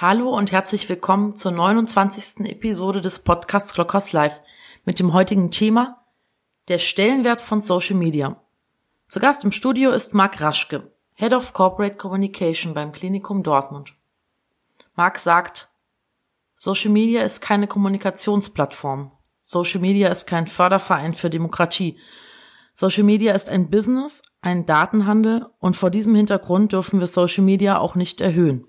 Hallo 0.00 0.30
und 0.30 0.52
herzlich 0.52 0.88
willkommen 0.88 1.34
zur 1.34 1.50
29. 1.50 2.46
Episode 2.46 3.00
des 3.00 3.18
Podcasts 3.18 3.74
Glockers 3.74 4.12
Live 4.12 4.40
mit 4.84 5.00
dem 5.00 5.12
heutigen 5.12 5.50
Thema 5.50 6.04
der 6.68 6.78
Stellenwert 6.78 7.42
von 7.42 7.60
Social 7.60 7.96
Media. 7.96 8.40
Zu 9.08 9.18
Gast 9.18 9.42
im 9.42 9.50
Studio 9.50 9.90
ist 9.90 10.14
Marc 10.14 10.40
Raschke, 10.40 10.92
Head 11.14 11.32
of 11.32 11.52
Corporate 11.52 11.96
Communication 11.96 12.74
beim 12.74 12.92
Klinikum 12.92 13.42
Dortmund. 13.42 13.92
Marc 14.94 15.18
sagt, 15.18 15.68
Social 16.54 16.92
Media 16.92 17.22
ist 17.22 17.40
keine 17.40 17.66
Kommunikationsplattform. 17.66 19.10
Social 19.38 19.80
Media 19.80 20.10
ist 20.10 20.28
kein 20.28 20.46
Förderverein 20.46 21.14
für 21.14 21.28
Demokratie. 21.28 21.98
Social 22.72 23.02
Media 23.02 23.34
ist 23.34 23.48
ein 23.48 23.68
Business, 23.68 24.22
ein 24.42 24.64
Datenhandel 24.64 25.46
und 25.58 25.76
vor 25.76 25.90
diesem 25.90 26.14
Hintergrund 26.14 26.70
dürfen 26.70 27.00
wir 27.00 27.08
Social 27.08 27.42
Media 27.42 27.80
auch 27.80 27.96
nicht 27.96 28.20
erhöhen. 28.20 28.64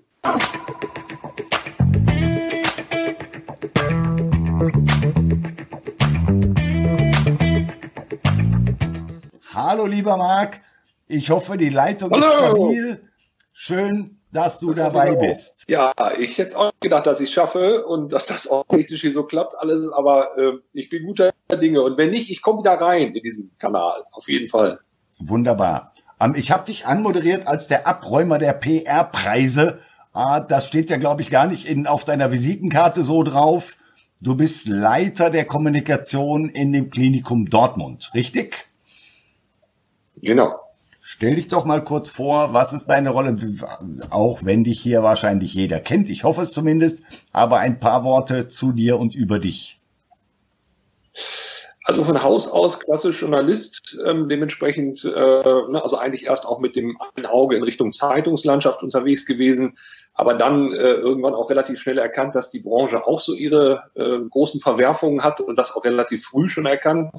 Hallo, 9.70 9.86
lieber 9.86 10.16
Marc. 10.16 10.62
Ich 11.06 11.30
hoffe, 11.30 11.56
die 11.56 11.68
Leitung 11.68 12.10
Hallo. 12.10 12.26
ist 12.26 12.34
stabil. 12.34 13.08
Schön, 13.52 14.18
dass 14.32 14.58
du 14.58 14.74
dabei 14.74 15.14
bist. 15.14 15.62
Ja, 15.68 15.92
ich 16.18 16.38
hätte 16.38 16.58
auch 16.58 16.72
gedacht, 16.80 17.06
dass 17.06 17.20
ich 17.20 17.28
es 17.28 17.32
schaffe 17.32 17.86
und 17.86 18.12
dass 18.12 18.26
das 18.26 18.48
auch 18.48 18.64
technisch 18.66 19.02
hier 19.02 19.12
so 19.12 19.22
klappt 19.22 19.56
alles, 19.56 19.88
aber 19.92 20.36
äh, 20.36 20.58
ich 20.72 20.88
bin 20.88 21.04
guter 21.04 21.30
Dinge. 21.52 21.82
Und 21.82 21.98
wenn 21.98 22.10
nicht, 22.10 22.32
ich 22.32 22.42
komme 22.42 22.62
wieder 22.62 22.80
rein 22.80 23.14
in 23.14 23.22
diesen 23.22 23.56
Kanal, 23.58 24.02
auf 24.10 24.28
jeden 24.28 24.48
Fall. 24.48 24.80
Wunderbar. 25.20 25.92
Ähm, 26.18 26.34
ich 26.34 26.50
habe 26.50 26.64
dich 26.64 26.86
anmoderiert 26.86 27.46
als 27.46 27.68
der 27.68 27.86
Abräumer 27.86 28.38
der 28.38 28.54
PR-Preise. 28.54 29.78
Ah, 30.12 30.40
das 30.40 30.66
steht 30.66 30.90
ja, 30.90 30.96
glaube 30.96 31.22
ich, 31.22 31.30
gar 31.30 31.46
nicht 31.46 31.64
in, 31.66 31.86
auf 31.86 32.04
deiner 32.04 32.32
Visitenkarte 32.32 33.04
so 33.04 33.22
drauf. 33.22 33.76
Du 34.20 34.34
bist 34.34 34.66
Leiter 34.66 35.30
der 35.30 35.44
Kommunikation 35.44 36.48
in 36.48 36.72
dem 36.72 36.90
Klinikum 36.90 37.48
Dortmund, 37.48 38.10
richtig? 38.14 38.69
Genau. 40.22 40.58
Stell 41.02 41.34
dich 41.34 41.48
doch 41.48 41.64
mal 41.64 41.82
kurz 41.82 42.10
vor, 42.10 42.52
was 42.52 42.74
ist 42.74 42.86
deine 42.86 43.10
Rolle? 43.10 43.34
Auch 44.10 44.40
wenn 44.44 44.64
dich 44.64 44.80
hier 44.80 45.02
wahrscheinlich 45.02 45.54
jeder 45.54 45.80
kennt, 45.80 46.10
ich 46.10 46.24
hoffe 46.24 46.42
es 46.42 46.52
zumindest, 46.52 47.04
aber 47.32 47.58
ein 47.58 47.80
paar 47.80 48.04
Worte 48.04 48.48
zu 48.48 48.72
dir 48.72 48.98
und 48.98 49.14
über 49.14 49.38
dich. 49.38 49.80
Also 51.84 52.04
von 52.04 52.22
Haus 52.22 52.46
aus 52.46 52.78
klassisch 52.78 53.22
Journalist, 53.22 53.98
ähm, 54.06 54.28
dementsprechend, 54.28 55.04
äh, 55.04 55.08
ne, 55.08 55.80
also 55.82 55.96
eigentlich 55.96 56.26
erst 56.26 56.46
auch 56.46 56.60
mit 56.60 56.76
dem 56.76 56.98
Auge 57.24 57.56
in 57.56 57.62
Richtung 57.62 57.90
Zeitungslandschaft 57.92 58.82
unterwegs 58.82 59.24
gewesen, 59.24 59.78
aber 60.12 60.34
dann 60.34 60.72
äh, 60.72 60.76
irgendwann 60.76 61.34
auch 61.34 61.48
relativ 61.48 61.80
schnell 61.80 61.98
erkannt, 61.98 62.34
dass 62.34 62.50
die 62.50 62.60
Branche 62.60 63.06
auch 63.06 63.20
so 63.20 63.32
ihre 63.32 63.90
äh, 63.94 64.18
großen 64.28 64.60
Verwerfungen 64.60 65.24
hat 65.24 65.40
und 65.40 65.56
das 65.56 65.74
auch 65.74 65.84
relativ 65.84 66.24
früh 66.24 66.48
schon 66.48 66.66
erkannt 66.66 67.10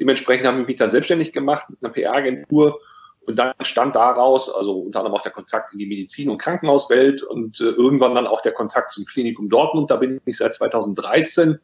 Dementsprechend 0.00 0.46
haben 0.46 0.58
wir 0.58 0.66
mich 0.66 0.76
dann 0.76 0.90
selbstständig 0.90 1.32
gemacht 1.32 1.68
mit 1.68 1.78
einer 1.82 1.92
PR-Agentur 1.92 2.80
und 3.20 3.38
dann 3.38 3.52
stand 3.60 3.94
daraus, 3.94 4.52
also 4.52 4.80
unter 4.80 5.00
anderem 5.00 5.16
auch 5.16 5.22
der 5.22 5.32
Kontakt 5.32 5.72
in 5.72 5.78
die 5.78 5.86
Medizin- 5.86 6.30
und 6.30 6.38
Krankenhauswelt 6.38 7.22
und 7.22 7.60
äh, 7.60 7.64
irgendwann 7.64 8.14
dann 8.14 8.26
auch 8.26 8.40
der 8.40 8.52
Kontakt 8.52 8.92
zum 8.92 9.04
Klinikum 9.04 9.50
Dortmund. 9.50 9.90
Da 9.90 9.96
bin 9.96 10.20
ich 10.24 10.38
seit 10.38 10.54
2013. 10.54 11.58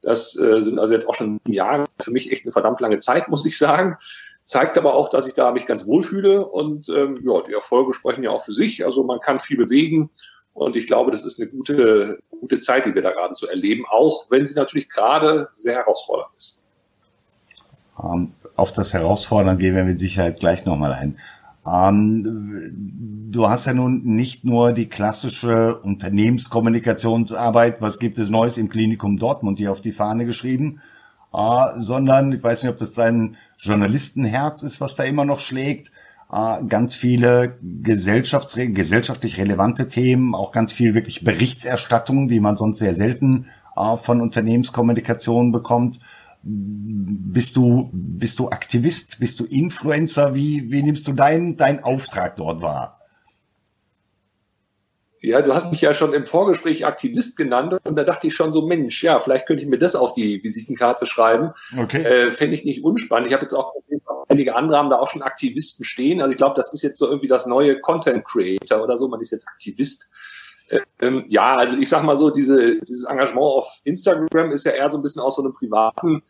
Das 0.00 0.36
äh, 0.38 0.60
sind 0.60 0.78
also 0.78 0.94
jetzt 0.94 1.08
auch 1.08 1.14
schon 1.14 1.38
sieben 1.44 1.52
Jahre. 1.52 1.84
Für 2.00 2.10
mich 2.10 2.32
echt 2.32 2.44
eine 2.44 2.52
verdammt 2.52 2.80
lange 2.80 3.00
Zeit, 3.00 3.28
muss 3.28 3.44
ich 3.44 3.58
sagen. 3.58 3.96
Zeigt 4.44 4.76
aber 4.76 4.94
auch, 4.94 5.08
dass 5.08 5.26
ich 5.26 5.34
da 5.34 5.52
mich 5.52 5.66
ganz 5.66 5.86
wohlfühle 5.86 6.46
und 6.46 6.88
ähm, 6.88 7.20
ja, 7.24 7.42
die 7.42 7.52
Erfolge 7.52 7.92
sprechen 7.92 8.24
ja 8.24 8.30
auch 8.30 8.44
für 8.44 8.52
sich. 8.52 8.84
Also 8.84 9.04
man 9.04 9.20
kann 9.20 9.38
viel 9.38 9.56
bewegen 9.56 10.10
und 10.52 10.74
ich 10.76 10.86
glaube, 10.86 11.10
das 11.10 11.24
ist 11.24 11.38
eine 11.38 11.48
gute, 11.48 12.18
gute 12.30 12.60
Zeit, 12.60 12.86
die 12.86 12.94
wir 12.94 13.02
da 13.02 13.12
gerade 13.12 13.34
so 13.34 13.46
erleben, 13.46 13.84
auch 13.88 14.30
wenn 14.30 14.46
sie 14.46 14.54
natürlich 14.54 14.88
gerade 14.88 15.48
sehr 15.52 15.74
herausfordernd 15.76 16.34
ist. 16.34 16.63
Ähm, 18.02 18.32
auf 18.56 18.72
das 18.72 18.92
Herausfordern 18.92 19.58
gehen 19.58 19.74
wir 19.74 19.84
mit 19.84 19.98
Sicherheit 19.98 20.40
gleich 20.40 20.64
nochmal 20.64 20.92
ein. 20.92 21.16
Ähm, 21.66 23.30
du 23.30 23.48
hast 23.48 23.66
ja 23.66 23.72
nun 23.72 24.04
nicht 24.04 24.44
nur 24.44 24.72
die 24.72 24.88
klassische 24.88 25.78
Unternehmenskommunikationsarbeit, 25.78 27.80
was 27.80 27.98
gibt 27.98 28.18
es 28.18 28.30
Neues 28.30 28.58
im 28.58 28.68
Klinikum 28.68 29.18
Dortmund, 29.18 29.58
hier 29.58 29.72
auf 29.72 29.80
die 29.80 29.92
Fahne 29.92 30.26
geschrieben, 30.26 30.80
äh, 31.32 31.66
sondern 31.78 32.32
ich 32.32 32.42
weiß 32.42 32.62
nicht, 32.62 32.70
ob 32.70 32.76
das 32.76 32.92
dein 32.92 33.36
Journalistenherz 33.58 34.62
ist, 34.62 34.80
was 34.80 34.94
da 34.94 35.04
immer 35.04 35.24
noch 35.24 35.40
schlägt. 35.40 35.90
Äh, 36.30 36.64
ganz 36.64 36.94
viele 36.94 37.56
gesellschaftlich 37.62 39.38
relevante 39.38 39.88
Themen, 39.88 40.34
auch 40.34 40.52
ganz 40.52 40.72
viel 40.72 40.94
wirklich 40.94 41.24
Berichterstattung, 41.24 42.28
die 42.28 42.40
man 42.40 42.56
sonst 42.56 42.78
sehr 42.78 42.94
selten 42.94 43.46
äh, 43.76 43.96
von 43.96 44.20
Unternehmenskommunikation 44.20 45.50
bekommt. 45.50 46.00
Bist 46.46 47.56
du, 47.56 47.90
bist 47.92 48.38
du 48.38 48.50
Aktivist? 48.50 49.18
Bist 49.18 49.40
du 49.40 49.46
Influencer? 49.46 50.34
Wie, 50.34 50.70
wie 50.70 50.82
nimmst 50.82 51.08
du 51.08 51.12
deinen, 51.12 51.56
deinen 51.56 51.82
Auftrag 51.82 52.36
dort 52.36 52.60
wahr? 52.60 53.00
Ja, 55.22 55.40
du 55.40 55.54
hast 55.54 55.70
mich 55.70 55.80
ja 55.80 55.94
schon 55.94 56.12
im 56.12 56.26
Vorgespräch 56.26 56.84
Aktivist 56.84 57.38
genannt 57.38 57.78
und 57.84 57.96
da 57.96 58.04
dachte 58.04 58.26
ich 58.26 58.34
schon 58.34 58.52
so, 58.52 58.66
Mensch, 58.66 59.02
ja, 59.02 59.18
vielleicht 59.20 59.46
könnte 59.46 59.64
ich 59.64 59.70
mir 59.70 59.78
das 59.78 59.96
auf 59.96 60.12
die 60.12 60.44
Visitenkarte 60.44 61.06
schreiben. 61.06 61.52
Okay. 61.78 62.02
Äh, 62.02 62.32
Fände 62.32 62.54
ich 62.54 62.66
nicht 62.66 62.84
unspannend. 62.84 63.28
Ich 63.28 63.32
habe 63.32 63.42
jetzt 63.42 63.54
auch 63.54 63.72
einige 64.28 64.54
andere 64.54 64.76
haben 64.76 64.90
da 64.90 64.98
auch 64.98 65.10
schon 65.10 65.22
Aktivisten 65.22 65.84
stehen. 65.84 66.20
Also 66.20 66.32
ich 66.32 66.36
glaube, 66.36 66.54
das 66.56 66.72
ist 66.72 66.82
jetzt 66.82 66.98
so 66.98 67.06
irgendwie 67.06 67.28
das 67.28 67.46
neue 67.46 67.80
Content 67.80 68.24
Creator 68.24 68.82
oder 68.82 68.96
so. 68.96 69.08
Man 69.08 69.20
ist 69.20 69.30
jetzt 69.30 69.48
Aktivist. 69.48 70.10
Ähm, 71.00 71.24
ja, 71.28 71.56
also 71.56 71.76
ich 71.76 71.88
sag 71.88 72.02
mal 72.04 72.16
so, 72.16 72.30
diese, 72.30 72.80
dieses 72.80 73.04
Engagement 73.04 73.44
auf 73.44 73.80
Instagram 73.84 74.52
ist 74.52 74.64
ja 74.64 74.72
eher 74.72 74.88
so 74.88 74.98
ein 74.98 75.02
bisschen 75.02 75.22
aus 75.22 75.36
so 75.36 75.42
einem 75.42 75.54
privaten 75.54 76.22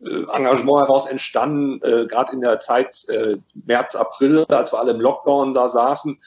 äh, 0.00 0.22
Engagement 0.32 0.86
heraus 0.86 1.06
entstanden, 1.06 1.82
äh, 1.82 2.06
gerade 2.06 2.32
in 2.32 2.40
der 2.40 2.58
Zeit 2.60 3.08
äh, 3.08 3.36
März, 3.54 3.94
April, 3.94 4.44
als 4.48 4.72
wir 4.72 4.78
alle 4.78 4.92
im 4.92 5.00
Lockdown 5.00 5.54
da 5.54 5.68
saßen. 5.68 6.18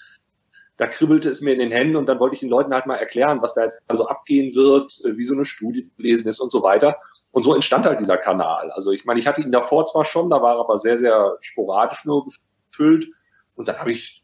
Da 0.78 0.88
kribbelte 0.88 1.29
es 1.29 1.41
mir 1.41 1.53
in 1.53 1.59
den 1.59 1.72
Händen 1.72 1.96
und 1.96 2.07
dann 2.07 2.19
wollte 2.19 2.34
ich 2.34 2.40
den 2.40 2.50
Leuten 2.50 2.74
halt 2.74 2.88
mal 2.88 2.96
erklären, 2.96 3.41
was 3.41 3.53
da 3.53 3.63
jetzt 3.63 3.81
also 3.88 4.07
abgehen 4.07 4.53
wird, 4.56 4.91
äh, 5.06 5.18
wie 5.18 5.24
so 5.24 5.34
eine 5.34 5.45
Studie 5.45 5.90
lesen 5.97 6.28
ist 6.28 6.40
und 6.40 6.51
so 6.51 6.63
weiter. 6.63 6.97
Und 7.31 7.44
so 7.44 7.56
entstand 7.56 7.85
halt 7.85 8.00
dieser 8.00 8.18
Kanal. 8.18 8.69
Also 8.72 8.91
ich 8.91 9.06
meine, 9.06 9.19
ich 9.19 9.25
hatte 9.25 9.41
ihn 9.41 9.51
davor 9.51 9.85
zwar 9.85 10.06
schon, 10.06 10.30
da 10.30 10.41
war 10.41 10.56
er 10.56 10.59
aber 10.59 10.78
sehr, 10.78 10.97
sehr 10.97 11.35
sporadisch 11.41 12.06
nur 12.06 12.25
gefüllt. 12.69 13.07
Und 13.56 13.68
dann 13.68 13.80
habe 13.80 13.91
ich 13.91 14.24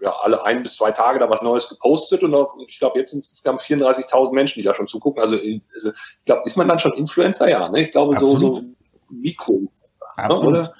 ja, 0.00 0.14
alle 0.22 0.44
ein 0.44 0.62
bis 0.62 0.76
zwei 0.76 0.92
Tage 0.92 1.18
da 1.18 1.28
was 1.28 1.42
Neues 1.42 1.68
gepostet 1.68 2.22
und 2.22 2.34
auf, 2.34 2.54
ich 2.66 2.78
glaube, 2.78 2.98
jetzt 2.98 3.10
sind 3.10 3.20
es 3.20 3.30
insgesamt 3.30 3.62
34.000 3.62 4.32
Menschen, 4.32 4.60
die 4.60 4.64
da 4.64 4.74
schon 4.74 4.86
zugucken. 4.86 5.20
Also, 5.20 5.36
also 5.36 5.90
ich 5.90 6.24
glaube, 6.24 6.42
ist 6.44 6.56
man 6.56 6.68
dann 6.68 6.78
schon 6.78 6.92
Influencer? 6.94 7.48
Ja, 7.48 7.68
ne? 7.68 7.82
Ich 7.82 7.90
glaube, 7.90 8.14
Absolut. 8.14 8.40
so, 8.40 8.54
so 8.54 8.62
Mikro. 9.10 9.52
Ne, 9.54 9.68
Absolut. 10.16 10.52
Ne, 10.52 10.72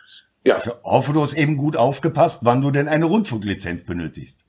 ja. 0.44 0.58
Ich 0.58 0.70
hoffe, 0.84 1.12
du 1.12 1.22
hast 1.22 1.34
eben 1.34 1.56
gut 1.56 1.76
aufgepasst, 1.76 2.40
wann 2.44 2.62
du 2.62 2.70
denn 2.70 2.88
eine 2.88 3.06
Rundfunklizenz 3.06 3.84
benötigst. 3.84 4.44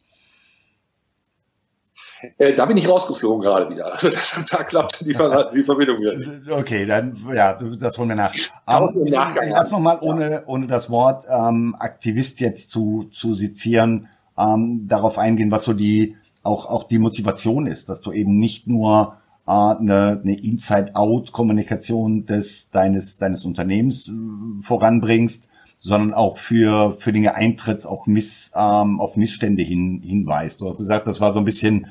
Äh, 2.38 2.56
da 2.56 2.66
bin 2.66 2.78
ich 2.78 2.88
rausgeflogen 2.88 3.42
gerade 3.42 3.70
wieder. 3.70 3.94
Also 3.94 4.10
da 4.52 4.64
klappt 4.64 5.02
die, 5.02 5.06
die 5.54 5.64
Verbindung 5.64 6.00
wieder. 6.00 6.58
Okay, 6.58 6.86
dann 6.86 7.18
ja, 7.34 7.54
das 7.54 7.98
wollen 7.98 8.10
wir 8.10 8.16
nach. 8.16 8.34
Um, 8.68 9.08
ähm, 9.08 9.14
lass 9.50 9.72
noch 9.72 9.80
mal 9.80 10.00
ohne 10.02 10.44
ohne 10.46 10.68
das 10.68 10.90
Wort 10.90 11.24
ähm, 11.30 11.76
Aktivist 11.80 12.40
jetzt 12.40 12.70
zu 12.70 13.06
zu 13.06 13.34
sezieren 13.34 14.10
ähm, 14.40 14.88
darauf 14.88 15.18
eingehen, 15.18 15.52
was 15.52 15.64
so 15.64 15.74
die 15.74 16.16
auch 16.44 16.66
auch 16.68 16.86
die 16.86 17.00
Motivation 17.00 17.68
ist, 17.68 17.90
dass 17.90 18.02
du 18.02 18.12
eben 18.12 18.38
nicht 18.38 18.68
nur 18.68 19.18
äh, 19.46 19.52
eine, 19.52 20.22
eine 20.24 20.40
Inside-out-Kommunikation 20.40 22.26
des 22.26 22.72
deines 22.72 23.18
deines 23.18 23.46
Unternehmens 23.46 24.10
äh, 24.10 24.14
voranbringst, 24.62 25.50
sondern 25.80 26.14
auch 26.14 26.38
für 26.38 26.96
für 27.00 27.12
Dinge 27.12 27.36
eintritts 27.36 27.86
auf 27.86 28.08
Miss 28.08 28.52
ähm, 28.56 29.02
auf 29.02 29.18
Missstände 29.18 29.64
hin 29.64 30.02
hinweist. 30.04 30.62
Du 30.62 30.70
hast 30.70 30.78
gesagt, 30.78 31.08
das 31.08 31.20
war 31.20 31.34
so 31.34 31.40
ein 31.40 31.46
bisschen 31.46 31.88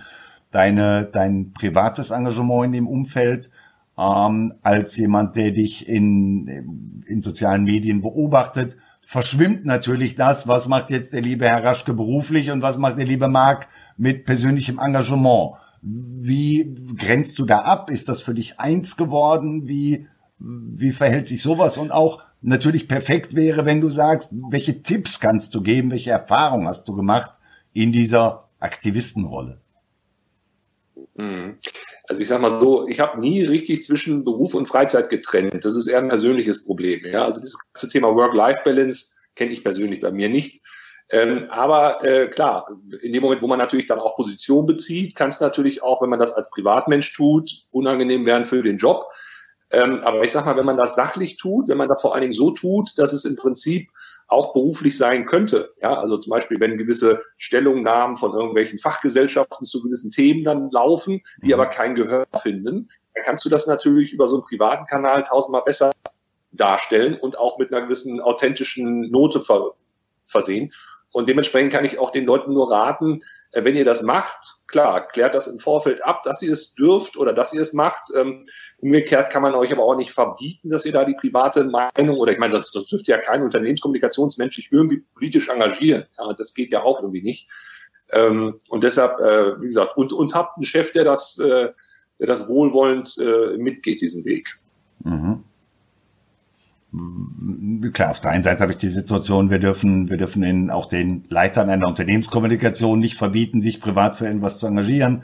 deine 0.50 1.04
dein 1.04 1.52
privates 1.52 2.10
Engagement 2.10 2.66
in 2.66 2.72
dem 2.72 2.88
Umfeld 2.88 3.50
ähm, 3.98 4.54
als 4.62 4.96
jemand, 4.96 5.36
der 5.36 5.50
dich 5.50 5.86
in 5.86 7.04
in 7.06 7.22
sozialen 7.22 7.64
Medien 7.64 8.00
beobachtet 8.00 8.76
verschwimmt 9.08 9.64
natürlich 9.64 10.16
das, 10.16 10.48
was 10.48 10.68
macht 10.68 10.90
jetzt 10.90 11.14
der 11.14 11.22
liebe 11.22 11.46
Herr 11.46 11.64
Raschke 11.64 11.94
beruflich 11.94 12.50
und 12.50 12.60
was 12.60 12.76
macht 12.76 12.98
der 12.98 13.06
liebe 13.06 13.28
Marc 13.28 13.66
mit 13.96 14.26
persönlichem 14.26 14.78
Engagement. 14.78 15.54
Wie 15.80 16.76
grenzt 16.94 17.38
du 17.38 17.46
da 17.46 17.60
ab? 17.60 17.88
Ist 17.88 18.10
das 18.10 18.20
für 18.20 18.34
dich 18.34 18.60
eins 18.60 18.98
geworden? 18.98 19.66
Wie, 19.66 20.06
wie 20.38 20.92
verhält 20.92 21.26
sich 21.26 21.40
sowas? 21.40 21.78
Und 21.78 21.90
auch 21.90 22.22
natürlich 22.42 22.86
perfekt 22.86 23.34
wäre, 23.34 23.64
wenn 23.64 23.80
du 23.80 23.88
sagst, 23.88 24.34
welche 24.50 24.82
Tipps 24.82 25.20
kannst 25.20 25.54
du 25.54 25.62
geben, 25.62 25.90
welche 25.90 26.10
Erfahrungen 26.10 26.68
hast 26.68 26.86
du 26.86 26.94
gemacht 26.94 27.30
in 27.72 27.92
dieser 27.92 28.50
Aktivistenrolle? 28.60 29.58
Also 32.08 32.22
ich 32.22 32.28
sag 32.28 32.40
mal 32.40 32.58
so, 32.58 32.88
ich 32.88 33.00
habe 33.00 33.20
nie 33.20 33.44
richtig 33.44 33.82
zwischen 33.82 34.24
Beruf 34.24 34.54
und 34.54 34.66
Freizeit 34.66 35.10
getrennt. 35.10 35.64
Das 35.64 35.76
ist 35.76 35.86
eher 35.86 35.98
ein 35.98 36.08
persönliches 36.08 36.64
Problem. 36.64 37.04
Ja? 37.04 37.24
Also 37.24 37.38
dieses 37.40 37.58
ganze 37.72 37.88
Thema 37.90 38.14
Work-Life-Balance 38.14 39.14
kenne 39.36 39.52
ich 39.52 39.62
persönlich 39.62 40.00
bei 40.00 40.10
mir 40.10 40.30
nicht. 40.30 40.62
Ähm, 41.10 41.46
aber 41.50 42.04
äh, 42.04 42.28
klar, 42.28 42.70
in 43.02 43.12
dem 43.12 43.22
Moment, 43.22 43.42
wo 43.42 43.46
man 43.46 43.58
natürlich 43.58 43.86
dann 43.86 43.98
auch 43.98 44.16
Position 44.16 44.66
bezieht, 44.66 45.16
kann 45.16 45.28
es 45.28 45.40
natürlich 45.40 45.82
auch, 45.82 46.02
wenn 46.02 46.10
man 46.10 46.18
das 46.18 46.32
als 46.32 46.50
Privatmensch 46.50 47.14
tut, 47.14 47.64
unangenehm 47.70 48.26
werden 48.26 48.44
für 48.44 48.62
den 48.62 48.78
Job. 48.78 49.06
Ähm, 49.70 50.00
aber 50.02 50.24
ich 50.24 50.32
sag 50.32 50.46
mal, 50.46 50.56
wenn 50.56 50.66
man 50.66 50.78
das 50.78 50.94
sachlich 50.94 51.36
tut, 51.36 51.68
wenn 51.68 51.78
man 51.78 51.88
das 51.88 52.00
vor 52.00 52.14
allen 52.14 52.22
Dingen 52.22 52.32
so 52.32 52.50
tut, 52.52 52.98
dass 52.98 53.12
es 53.12 53.26
im 53.26 53.36
Prinzip 53.36 53.90
auch 54.28 54.52
beruflich 54.52 54.96
sein 54.96 55.24
könnte. 55.24 55.74
Ja, 55.80 55.98
also 55.98 56.18
zum 56.18 56.30
Beispiel, 56.30 56.60
wenn 56.60 56.78
gewisse 56.78 57.22
Stellungnahmen 57.38 58.16
von 58.16 58.32
irgendwelchen 58.32 58.78
Fachgesellschaften 58.78 59.66
zu 59.66 59.82
gewissen 59.82 60.10
Themen 60.10 60.44
dann 60.44 60.70
laufen, 60.70 61.22
die 61.42 61.48
mhm. 61.48 61.54
aber 61.54 61.66
kein 61.66 61.94
Gehör 61.94 62.26
finden, 62.42 62.90
dann 63.14 63.24
kannst 63.24 63.44
du 63.44 63.48
das 63.48 63.66
natürlich 63.66 64.12
über 64.12 64.28
so 64.28 64.36
einen 64.36 64.44
privaten 64.44 64.86
Kanal 64.86 65.24
tausendmal 65.24 65.62
besser 65.64 65.92
darstellen 66.52 67.18
und 67.18 67.38
auch 67.38 67.58
mit 67.58 67.72
einer 67.72 67.82
gewissen 67.82 68.20
authentischen 68.20 69.10
Note 69.10 69.40
ver 69.40 69.72
versehen. 70.24 70.72
Und 71.18 71.28
dementsprechend 71.28 71.72
kann 71.72 71.84
ich 71.84 71.98
auch 71.98 72.12
den 72.12 72.26
Leuten 72.26 72.52
nur 72.52 72.70
raten, 72.70 73.22
äh, 73.50 73.64
wenn 73.64 73.74
ihr 73.74 73.84
das 73.84 74.02
macht, 74.02 74.60
klar, 74.68 75.08
klärt 75.08 75.34
das 75.34 75.48
im 75.48 75.58
Vorfeld 75.58 76.04
ab, 76.04 76.22
dass 76.22 76.42
ihr 76.42 76.52
es 76.52 76.76
dürft 76.76 77.16
oder 77.16 77.32
dass 77.32 77.52
ihr 77.52 77.60
es 77.60 77.72
macht. 77.72 78.12
Ähm, 78.14 78.44
umgekehrt 78.76 79.32
kann 79.32 79.42
man 79.42 79.56
euch 79.56 79.72
aber 79.72 79.82
auch 79.82 79.96
nicht 79.96 80.12
verbieten, 80.12 80.70
dass 80.70 80.84
ihr 80.84 80.92
da 80.92 81.04
die 81.04 81.16
private 81.16 81.64
Meinung 81.64 82.18
oder 82.18 82.30
ich 82.30 82.38
meine, 82.38 82.52
sonst, 82.52 82.70
sonst 82.70 82.92
dürfte 82.92 83.10
ja 83.10 83.18
kein 83.18 83.42
Unternehmenskommunikationsmensch 83.42 84.54
sich 84.54 84.68
irgendwie 84.70 85.02
politisch 85.12 85.48
engagieren. 85.48 86.06
Ja, 86.18 86.32
das 86.34 86.54
geht 86.54 86.70
ja 86.70 86.84
auch 86.84 87.00
irgendwie 87.00 87.22
nicht. 87.22 87.50
Ähm, 88.12 88.56
und 88.68 88.84
deshalb, 88.84 89.18
äh, 89.18 89.60
wie 89.60 89.66
gesagt, 89.66 89.96
und, 89.96 90.12
und 90.12 90.36
habt 90.36 90.56
einen 90.56 90.66
Chef, 90.66 90.92
der 90.92 91.02
das, 91.02 91.36
äh, 91.40 91.70
der 92.20 92.26
das 92.28 92.48
wohlwollend 92.48 93.16
mitgeht, 93.58 94.02
diesen 94.02 94.24
Weg. 94.24 94.60
Mhm 95.02 95.42
klar, 97.92 98.10
auf 98.10 98.20
der 98.20 98.30
einen 98.30 98.42
Seite 98.42 98.60
habe 98.60 98.72
ich 98.72 98.78
die 98.78 98.88
Situation, 98.88 99.50
wir 99.50 99.58
dürfen, 99.58 100.08
wir 100.10 100.16
dürfen 100.16 100.42
in, 100.42 100.70
auch 100.70 100.86
den 100.86 101.24
Leitern 101.28 101.70
einer 101.70 101.86
Unternehmenskommunikation 101.86 102.98
nicht 102.98 103.16
verbieten, 103.16 103.60
sich 103.60 103.80
privat 103.80 104.16
für 104.16 104.26
irgendwas 104.26 104.58
zu 104.58 104.66
engagieren. 104.66 105.22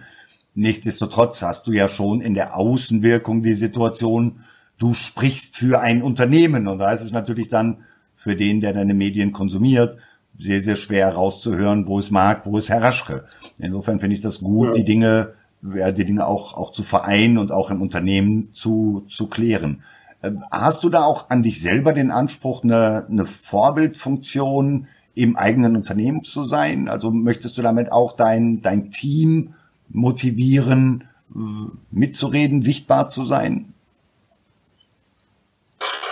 Nichtsdestotrotz 0.54 1.42
hast 1.42 1.66
du 1.66 1.72
ja 1.72 1.88
schon 1.88 2.20
in 2.20 2.34
der 2.34 2.56
Außenwirkung 2.56 3.42
die 3.42 3.54
Situation, 3.54 4.40
du 4.78 4.94
sprichst 4.94 5.56
für 5.56 5.80
ein 5.80 6.02
Unternehmen 6.02 6.68
und 6.68 6.78
da 6.78 6.92
ist 6.92 7.02
es 7.02 7.12
natürlich 7.12 7.48
dann 7.48 7.78
für 8.14 8.36
den, 8.36 8.60
der 8.60 8.72
deine 8.72 8.94
Medien 8.94 9.32
konsumiert, 9.32 9.96
sehr, 10.36 10.60
sehr 10.60 10.76
schwer 10.76 11.06
herauszuhören, 11.06 11.86
wo 11.86 11.98
es 11.98 12.10
mag, 12.10 12.46
wo 12.46 12.56
es 12.56 12.68
Herr 12.68 12.82
Raschke. 12.82 13.24
Insofern 13.58 14.00
finde 14.00 14.16
ich 14.16 14.22
das 14.22 14.40
gut, 14.40 14.68
ja. 14.68 14.72
die 14.72 14.84
Dinge, 14.84 15.34
ja, 15.74 15.92
die 15.92 16.04
Dinge 16.04 16.26
auch, 16.26 16.54
auch 16.56 16.72
zu 16.72 16.82
vereinen 16.82 17.38
und 17.38 17.52
auch 17.52 17.70
im 17.70 17.82
Unternehmen 17.82 18.52
zu, 18.52 19.04
zu 19.06 19.28
klären. 19.28 19.82
Ähm, 20.24 20.44
hast 20.50 20.82
du 20.84 20.88
da 20.88 21.04
auch 21.04 21.30
an 21.30 21.42
dich 21.42 21.60
selber 21.60 21.92
den 21.92 22.10
Anspruch, 22.10 22.64
eine, 22.64 23.06
eine 23.08 23.26
Vorbildfunktion 23.26 24.88
im 25.14 25.36
eigenen 25.36 25.76
Unternehmen 25.76 26.24
zu 26.24 26.44
sein? 26.44 26.88
Also 26.88 27.10
möchtest 27.10 27.58
du 27.58 27.62
damit 27.62 27.92
auch 27.92 28.16
dein, 28.16 28.62
dein 28.62 28.90
Team 28.90 29.54
motivieren, 29.88 31.04
mitzureden, 31.90 32.62
sichtbar 32.62 33.06
zu 33.06 33.22
sein? 33.22 33.74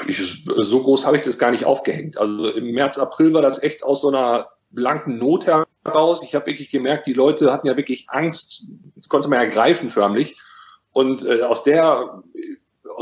Ich, 0.07 0.45
so 0.45 0.83
groß 0.83 1.07
habe 1.07 1.17
ich 1.17 1.23
das 1.23 1.39
gar 1.39 1.53
nicht 1.53 1.65
aufgehängt. 1.65 2.19
Also 2.19 2.51
im 2.51 2.73
März, 2.73 2.99
April 2.99 3.33
war 3.33 3.43
das 3.43 3.63
echt 3.63 3.83
aus 3.83 4.03
so 4.03 4.09
einer 4.09 4.49
blanken 4.71 5.19
Not 5.19 5.47
heraus. 5.47 6.23
Ich 6.23 6.35
habe 6.35 6.47
wirklich 6.47 6.71
gemerkt, 6.71 7.07
die 7.07 7.13
Leute 7.13 7.53
hatten 7.53 7.67
ja 7.67 7.77
wirklich 7.77 8.07
Angst, 8.09 8.67
konnte 9.09 9.29
man 9.29 9.39
ergreifen 9.39 9.91
förmlich. 9.91 10.37
Und 10.93 11.25
äh, 11.25 11.43
aus 11.43 11.65
der 11.65 12.23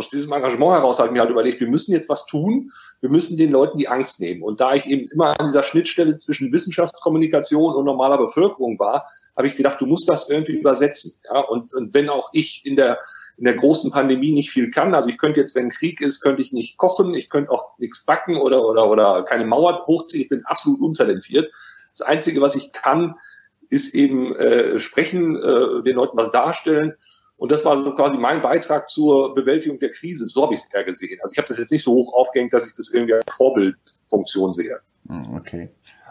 aus 0.01 0.09
diesem 0.09 0.33
Engagement 0.33 0.73
heraus 0.73 0.99
habe 0.99 1.09
ich 1.09 1.13
mir 1.13 1.21
halt 1.21 1.31
überlegt, 1.31 1.61
wir 1.61 1.69
müssen 1.69 1.93
jetzt 1.93 2.09
was 2.09 2.25
tun, 2.25 2.73
wir 3.01 3.11
müssen 3.11 3.37
den 3.37 3.51
Leuten 3.51 3.77
die 3.77 3.87
Angst 3.87 4.19
nehmen. 4.19 4.43
Und 4.43 4.61
da 4.61 4.75
ich 4.75 4.87
eben 4.87 5.07
immer 5.11 5.39
an 5.39 5.47
dieser 5.47 5.63
Schnittstelle 5.63 6.17
zwischen 6.17 6.51
Wissenschaftskommunikation 6.53 7.75
und 7.75 7.85
normaler 7.85 8.17
Bevölkerung 8.17 8.79
war, 8.79 9.07
habe 9.37 9.47
ich 9.47 9.57
gedacht, 9.57 9.79
du 9.79 9.85
musst 9.85 10.09
das 10.09 10.31
irgendwie 10.31 10.55
übersetzen. 10.55 11.21
Ja? 11.31 11.41
Und, 11.41 11.75
und 11.75 11.93
wenn 11.93 12.09
auch 12.09 12.31
ich 12.33 12.65
in 12.65 12.77
der 12.77 12.99
in 13.37 13.45
der 13.45 13.55
großen 13.55 13.91
Pandemie 13.91 14.33
nicht 14.33 14.51
viel 14.51 14.71
kann. 14.71 14.95
Also 14.95 15.09
ich 15.09 15.17
könnte 15.17 15.41
jetzt, 15.41 15.55
wenn 15.55 15.71
Krieg 15.71 16.03
ist, 16.03 16.21
könnte 16.21 16.43
ich 16.43 16.53
nicht 16.53 16.77
kochen, 16.77 17.15
ich 17.15 17.31
könnte 17.31 17.51
auch 17.51 17.79
nichts 17.79 18.05
backen 18.05 18.37
oder, 18.37 18.67
oder, 18.67 18.87
oder 18.87 19.23
keine 19.23 19.47
Mauer 19.47 19.87
hochziehen. 19.87 20.23
Ich 20.23 20.29
bin 20.29 20.45
absolut 20.45 20.79
untalentiert. 20.83 21.51
Das 21.91 22.03
Einzige, 22.03 22.43
was 22.43 22.55
ich 22.55 22.73
kann, 22.73 23.15
ist 23.71 23.95
eben 23.95 24.37
äh, 24.37 24.79
sprechen, 24.79 25.37
äh, 25.37 25.83
den 25.83 25.97
Leuten 25.97 26.19
was 26.19 26.33
darstellen 26.33 26.95
und 27.41 27.51
das 27.51 27.65
war 27.65 27.83
so 27.83 27.95
quasi 27.95 28.19
mein 28.19 28.43
Beitrag 28.43 28.91
zur 28.91 29.35
Bewältigung 29.35 29.79
der 29.79 29.91
Krise. 29.91 30.29
So 30.29 30.43
habe 30.43 30.53
ich 30.53 30.61
es 30.61 30.75
eher 30.75 30.85
gesehen. 30.85 31.19
Also 31.23 31.33
ich 31.33 31.39
habe 31.39 31.49
das 31.49 31.57
jetzt 31.57 31.71
nicht 31.71 31.83
so 31.83 31.93
hoch 31.93 32.13
aufgehängt, 32.13 32.53
dass 32.53 32.67
ich 32.67 32.75
das 32.75 32.93
irgendwie 32.93 33.15
als 33.15 33.25
Vorbildfunktion 33.35 34.53
sehe. 34.53 34.79
Hm, 35.09 35.37
okay. 35.37 35.71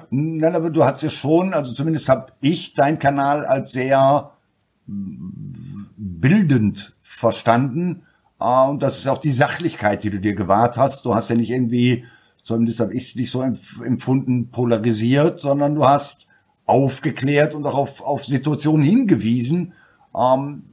Nein, 0.10 0.56
aber 0.56 0.72
du 0.72 0.84
hast 0.84 1.04
ja 1.04 1.10
schon, 1.12 1.54
also 1.54 1.72
zumindest 1.72 2.10
habe 2.10 2.32
ich 2.42 2.74
deinen 2.74 2.98
Kanal 2.98 3.46
als 3.46 3.74
sehr 3.74 4.32
bildend 4.88 6.96
verstanden. 7.04 8.08
Ah, 8.40 8.68
und 8.68 8.82
das 8.82 8.98
ist 8.98 9.08
auch 9.08 9.20
die 9.20 9.32
Sachlichkeit, 9.32 10.04
die 10.04 10.10
du 10.10 10.20
dir 10.20 10.34
gewahrt 10.34 10.78
hast. 10.78 11.06
Du 11.06 11.14
hast 11.14 11.30
ja 11.30 11.36
nicht 11.36 11.52
irgendwie, 11.52 12.06
zumindest 12.42 12.80
habe 12.80 12.96
ich 12.96 13.04
es 13.04 13.16
nicht 13.16 13.30
so 13.30 13.44
empfunden, 13.44 14.50
polarisiert, 14.50 15.42
sondern 15.42 15.76
du 15.76 15.86
hast 15.86 16.28
aufgeklärt 16.66 17.54
und 17.54 17.68
auch 17.68 17.78
auf, 17.78 18.02
auf 18.02 18.26
Situationen 18.26 18.84
hingewiesen, 18.84 19.74
ähm, 20.16 20.64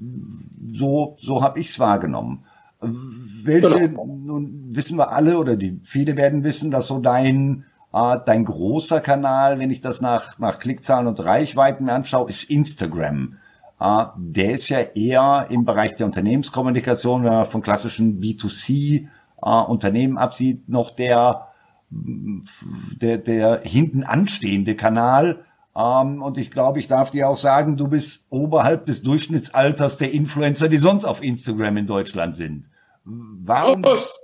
so 0.73 1.17
so 1.19 1.43
habe 1.43 1.59
ich 1.61 1.69
es 1.69 1.79
wahrgenommen. 1.79 2.45
Welche, 2.81 3.89
genau. 3.89 4.07
nun 4.07 4.75
wissen 4.77 4.99
wir 4.99 5.11
alle 5.11 5.39
oder 5.39 5.57
die 5.57 5.81
viele 5.85 6.17
werden 6.17 6.45
wissen, 6.45 6.71
dass 6.71 6.87
so 6.87 6.99
dein 6.99 7.65
äh, 7.93 8.19
dein 8.25 8.45
großer 8.45 9.01
Kanal, 9.01 9.59
wenn 9.59 9.71
ich 9.71 9.81
das 9.81 10.01
nach 10.01 10.39
nach 10.39 10.59
Klickzahlen 10.59 11.07
und 11.07 11.25
Reichweiten 11.25 11.89
anschaue, 11.89 12.29
ist 12.29 12.51
Instagram. 12.51 13.37
Uh, 13.79 14.07
der 14.17 14.53
ist 14.53 14.71
ja 14.71 14.79
eher 14.79 15.49
im 15.51 15.67
Bereich 15.67 15.95
der 15.97 16.07
Unternehmenskommunikation, 16.07 17.25
wenn 17.25 17.33
man 17.33 17.45
von 17.45 17.61
klassischen 17.61 18.21
B2C 18.23 19.09
uh, 19.45 19.71
Unternehmen 19.71 20.17
absieht, 20.17 20.67
noch 20.67 20.93
der, 20.93 21.49
der, 21.91 23.19
der 23.19 23.61
hinten 23.65 24.03
anstehende 24.03 24.77
Kanal, 24.77 25.45
ähm, 25.77 26.23
und 26.23 26.39
ich 26.39 26.51
glaube, 26.51 26.79
ich 26.79 26.89
darf 26.89 27.11
dir 27.11 27.29
auch 27.29 27.37
sagen, 27.37 27.77
du 27.77 27.89
bist 27.89 28.27
oberhalb 28.31 28.85
des 28.85 29.03
Durchschnittsalters 29.03 29.99
der 29.99 30.13
Influencer, 30.13 30.69
die 30.69 30.79
sonst 30.79 31.05
auf 31.05 31.23
Instagram 31.23 31.77
in 31.77 31.87
Deutschland 31.87 32.35
sind. 32.35 32.69
Warum? 33.05 33.83
Das, 33.83 34.19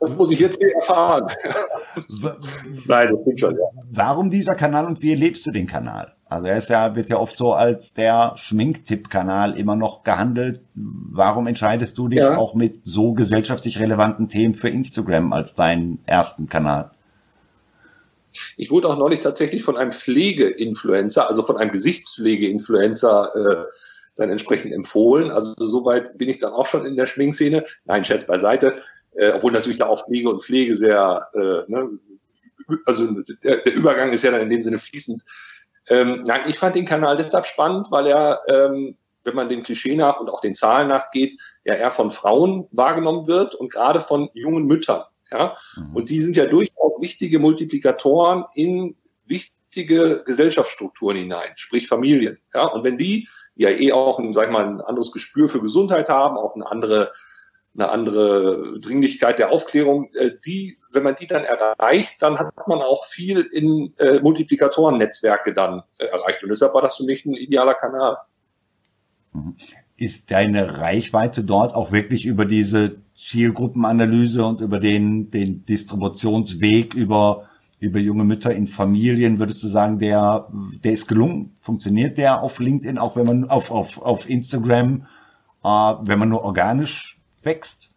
das 0.00 0.16
muss 0.16 0.30
ich 0.30 0.38
jetzt 0.38 0.60
erfahren. 0.60 1.28
Nein, 2.86 3.08
das 3.10 3.20
stimmt 3.22 3.40
schon, 3.40 3.54
ja. 3.54 3.82
Warum 3.90 4.30
dieser 4.30 4.54
Kanal 4.54 4.86
und 4.86 5.02
wie 5.02 5.12
erlebst 5.12 5.46
du 5.46 5.50
den 5.50 5.66
Kanal? 5.66 6.12
Also 6.28 6.48
er 6.48 6.56
ist 6.56 6.68
ja, 6.68 6.94
wird 6.96 7.08
ja 7.08 7.18
oft 7.18 7.38
so 7.38 7.52
als 7.52 7.94
der 7.94 8.32
Schminktipp-Kanal 8.36 9.56
immer 9.56 9.76
noch 9.76 10.02
gehandelt. 10.02 10.60
Warum 10.74 11.46
entscheidest 11.46 11.96
du 11.98 12.08
dich 12.08 12.18
ja. 12.18 12.36
auch 12.36 12.54
mit 12.54 12.80
so 12.82 13.12
gesellschaftlich 13.12 13.78
relevanten 13.78 14.26
Themen 14.26 14.52
für 14.52 14.68
Instagram 14.68 15.32
als 15.32 15.54
deinen 15.54 16.00
ersten 16.04 16.48
Kanal? 16.48 16.90
Ich 18.56 18.70
wurde 18.70 18.88
auch 18.88 18.96
neulich 18.96 19.20
tatsächlich 19.20 19.62
von 19.62 19.76
einem 19.76 19.92
Pflegeinfluencer, 19.92 21.28
also 21.28 21.42
von 21.42 21.56
einem 21.56 21.72
Gesichtspflegeinfluencer, 21.72 23.34
äh, 23.34 23.70
dann 24.16 24.30
entsprechend 24.30 24.72
empfohlen. 24.72 25.30
Also 25.30 25.54
soweit 25.58 26.16
bin 26.18 26.28
ich 26.28 26.38
dann 26.38 26.52
auch 26.52 26.66
schon 26.66 26.86
in 26.86 26.96
der 26.96 27.06
Schminkszene. 27.06 27.64
Nein, 27.84 28.04
Scherz 28.04 28.26
beiseite. 28.26 28.74
Äh, 29.14 29.32
obwohl 29.32 29.52
natürlich 29.52 29.78
da 29.78 29.86
auch 29.86 30.04
Pflege 30.04 30.28
und 30.28 30.42
Pflege 30.42 30.76
sehr, 30.76 31.28
äh, 31.34 31.70
ne, 31.70 31.98
also 32.84 33.08
der, 33.42 33.58
der 33.58 33.74
Übergang 33.74 34.12
ist 34.12 34.24
ja 34.24 34.30
dann 34.30 34.42
in 34.42 34.50
dem 34.50 34.62
Sinne 34.62 34.78
fließend. 34.78 35.24
Ähm, 35.88 36.24
nein, 36.26 36.42
ich 36.46 36.58
fand 36.58 36.74
den 36.74 36.84
Kanal 36.84 37.16
deshalb 37.16 37.46
spannend, 37.46 37.88
weil 37.90 38.06
er, 38.06 38.40
ähm, 38.48 38.96
wenn 39.24 39.34
man 39.34 39.48
dem 39.48 39.62
Klischee 39.62 39.96
nach 39.96 40.20
und 40.20 40.28
auch 40.28 40.40
den 40.40 40.54
Zahlen 40.54 40.88
nachgeht, 40.88 41.40
ja 41.64 41.74
eher 41.74 41.90
von 41.90 42.10
Frauen 42.10 42.68
wahrgenommen 42.72 43.26
wird 43.26 43.54
und 43.54 43.72
gerade 43.72 44.00
von 44.00 44.28
jungen 44.34 44.66
Müttern. 44.66 45.04
Ja? 45.30 45.56
Mhm. 45.76 45.96
Und 45.96 46.10
die 46.10 46.20
sind 46.20 46.36
ja 46.36 46.46
durchaus 46.46 47.00
wichtige 47.00 47.38
Multiplikatoren 47.38 48.44
in 48.54 48.96
wichtige 49.26 50.22
Gesellschaftsstrukturen 50.24 51.16
hinein, 51.16 51.52
sprich 51.56 51.88
Familien. 51.88 52.38
Ja? 52.54 52.66
Und 52.66 52.84
wenn 52.84 52.98
die 52.98 53.28
ja 53.54 53.70
eh 53.70 53.92
auch 53.92 54.18
ein, 54.18 54.32
sag 54.32 54.46
ich 54.46 54.52
mal, 54.52 54.66
ein 54.66 54.80
anderes 54.80 55.12
Gespür 55.12 55.48
für 55.48 55.60
Gesundheit 55.60 56.08
haben, 56.08 56.36
auch 56.36 56.54
eine 56.54 56.70
andere, 56.70 57.10
eine 57.74 57.88
andere 57.88 58.78
Dringlichkeit 58.80 59.38
der 59.38 59.50
Aufklärung, 59.50 60.12
äh, 60.14 60.32
die, 60.44 60.78
wenn 60.92 61.02
man 61.02 61.16
die 61.16 61.26
dann 61.26 61.44
erreicht, 61.44 62.22
dann 62.22 62.38
hat 62.38 62.68
man 62.68 62.80
auch 62.80 63.06
viel 63.06 63.40
in 63.40 63.92
äh, 63.98 64.20
Multiplikatoren-Netzwerke 64.20 65.52
dann 65.52 65.82
äh, 65.98 66.04
erreicht. 66.04 66.42
Und 66.42 66.50
deshalb 66.50 66.74
war 66.74 66.82
das 66.82 66.96
für 66.96 67.04
mich 67.04 67.24
ein 67.24 67.34
idealer 67.34 67.74
Kanal. 67.74 68.18
Mhm. 69.32 69.56
Ist 69.98 70.30
deine 70.30 70.78
Reichweite 70.78 71.42
dort 71.42 71.74
auch 71.74 71.90
wirklich 71.90 72.26
über 72.26 72.44
diese 72.44 73.00
Zielgruppenanalyse 73.16 74.44
und 74.44 74.60
über 74.60 74.78
den, 74.78 75.30
den 75.30 75.64
Distributionsweg 75.64 76.94
über, 76.94 77.48
über 77.80 77.98
junge 77.98 78.24
Mütter 78.24 78.54
in 78.54 78.66
Familien, 78.66 79.38
würdest 79.38 79.62
du 79.62 79.68
sagen, 79.68 79.98
der, 79.98 80.48
der 80.84 80.92
ist 80.92 81.08
gelungen? 81.08 81.56
Funktioniert 81.60 82.18
der 82.18 82.42
auf 82.42 82.60
LinkedIn, 82.60 82.98
auch 82.98 83.16
wenn 83.16 83.24
man 83.24 83.48
auf, 83.48 83.70
auf, 83.70 84.00
auf 84.00 84.28
Instagram, 84.28 85.06
äh, 85.64 85.68
wenn 85.68 86.18
man 86.18 86.28
nur 86.28 86.44
organisch 86.44 87.18
wächst? 87.42 87.88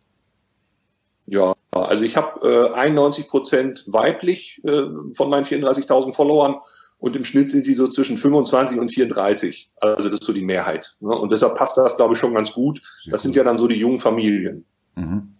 Ja, 1.25 1.53
also 1.71 2.03
ich 2.03 2.17
habe 2.17 2.71
äh, 2.73 2.73
91 2.73 3.27
Prozent 3.27 3.83
weiblich 3.87 4.61
äh, 4.63 4.83
von 5.13 5.29
meinen 5.29 5.43
34.000 5.43 6.13
Followern 6.13 6.55
und 6.97 7.15
im 7.15 7.23
Schnitt 7.23 7.51
sind 7.51 7.67
die 7.67 7.73
so 7.73 7.87
zwischen 7.87 8.17
25 8.17 8.79
und 8.79 8.89
34. 8.89 9.69
Also 9.79 10.09
das 10.09 10.21
ist 10.21 10.25
so 10.25 10.33
die 10.33 10.43
Mehrheit. 10.43 10.95
Ne? 11.01 11.15
Und 11.15 11.31
deshalb 11.31 11.55
passt 11.55 11.77
das, 11.77 11.97
glaube 11.97 12.13
ich, 12.13 12.19
schon 12.19 12.33
ganz 12.33 12.53
gut. 12.53 12.81
Sehr 13.03 13.11
das 13.11 13.21
sind 13.21 13.35
ja 13.35 13.43
dann 13.43 13.57
so 13.57 13.67
die 13.67 13.77
jungen 13.77 13.99
Familien. 13.99 14.65
Mhm. 14.95 15.33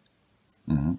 Mhm. 0.66 0.98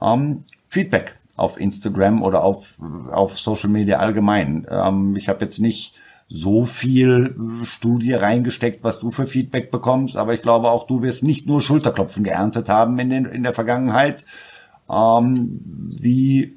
Ähm, 0.00 0.44
Feedback 0.68 1.18
auf 1.36 1.60
Instagram 1.60 2.22
oder 2.22 2.42
auf, 2.42 2.74
auf 3.12 3.38
Social 3.38 3.70
Media 3.70 3.98
allgemein. 3.98 4.66
Ähm, 4.70 5.16
ich 5.16 5.28
habe 5.28 5.44
jetzt 5.44 5.58
nicht 5.58 5.94
so 6.28 6.64
viel 6.64 7.36
Studie 7.62 8.14
reingesteckt, 8.14 8.82
was 8.82 8.98
du 8.98 9.10
für 9.10 9.26
Feedback 9.26 9.70
bekommst, 9.70 10.16
aber 10.16 10.34
ich 10.34 10.42
glaube 10.42 10.70
auch 10.70 10.86
du 10.86 11.02
wirst 11.02 11.22
nicht 11.22 11.46
nur 11.46 11.60
Schulterklopfen 11.60 12.24
geerntet 12.24 12.68
haben 12.68 12.98
in, 12.98 13.10
den, 13.10 13.24
in 13.26 13.42
der 13.42 13.54
Vergangenheit. 13.54 14.24
Ähm, 14.88 15.60
wie 15.98 16.54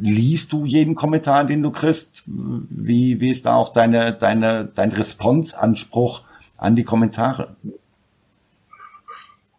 liest 0.00 0.52
du 0.52 0.64
jeden 0.64 0.94
Kommentar, 0.94 1.44
den 1.44 1.62
du 1.62 1.70
kriegst? 1.70 2.24
Wie, 2.26 3.20
wie 3.20 3.30
ist 3.30 3.46
da 3.46 3.56
auch 3.56 3.70
deine, 3.70 4.12
deine, 4.12 4.66
dein 4.74 4.92
Responsanspruch 4.92 6.22
an 6.58 6.76
die 6.76 6.84
Kommentare? 6.84 7.56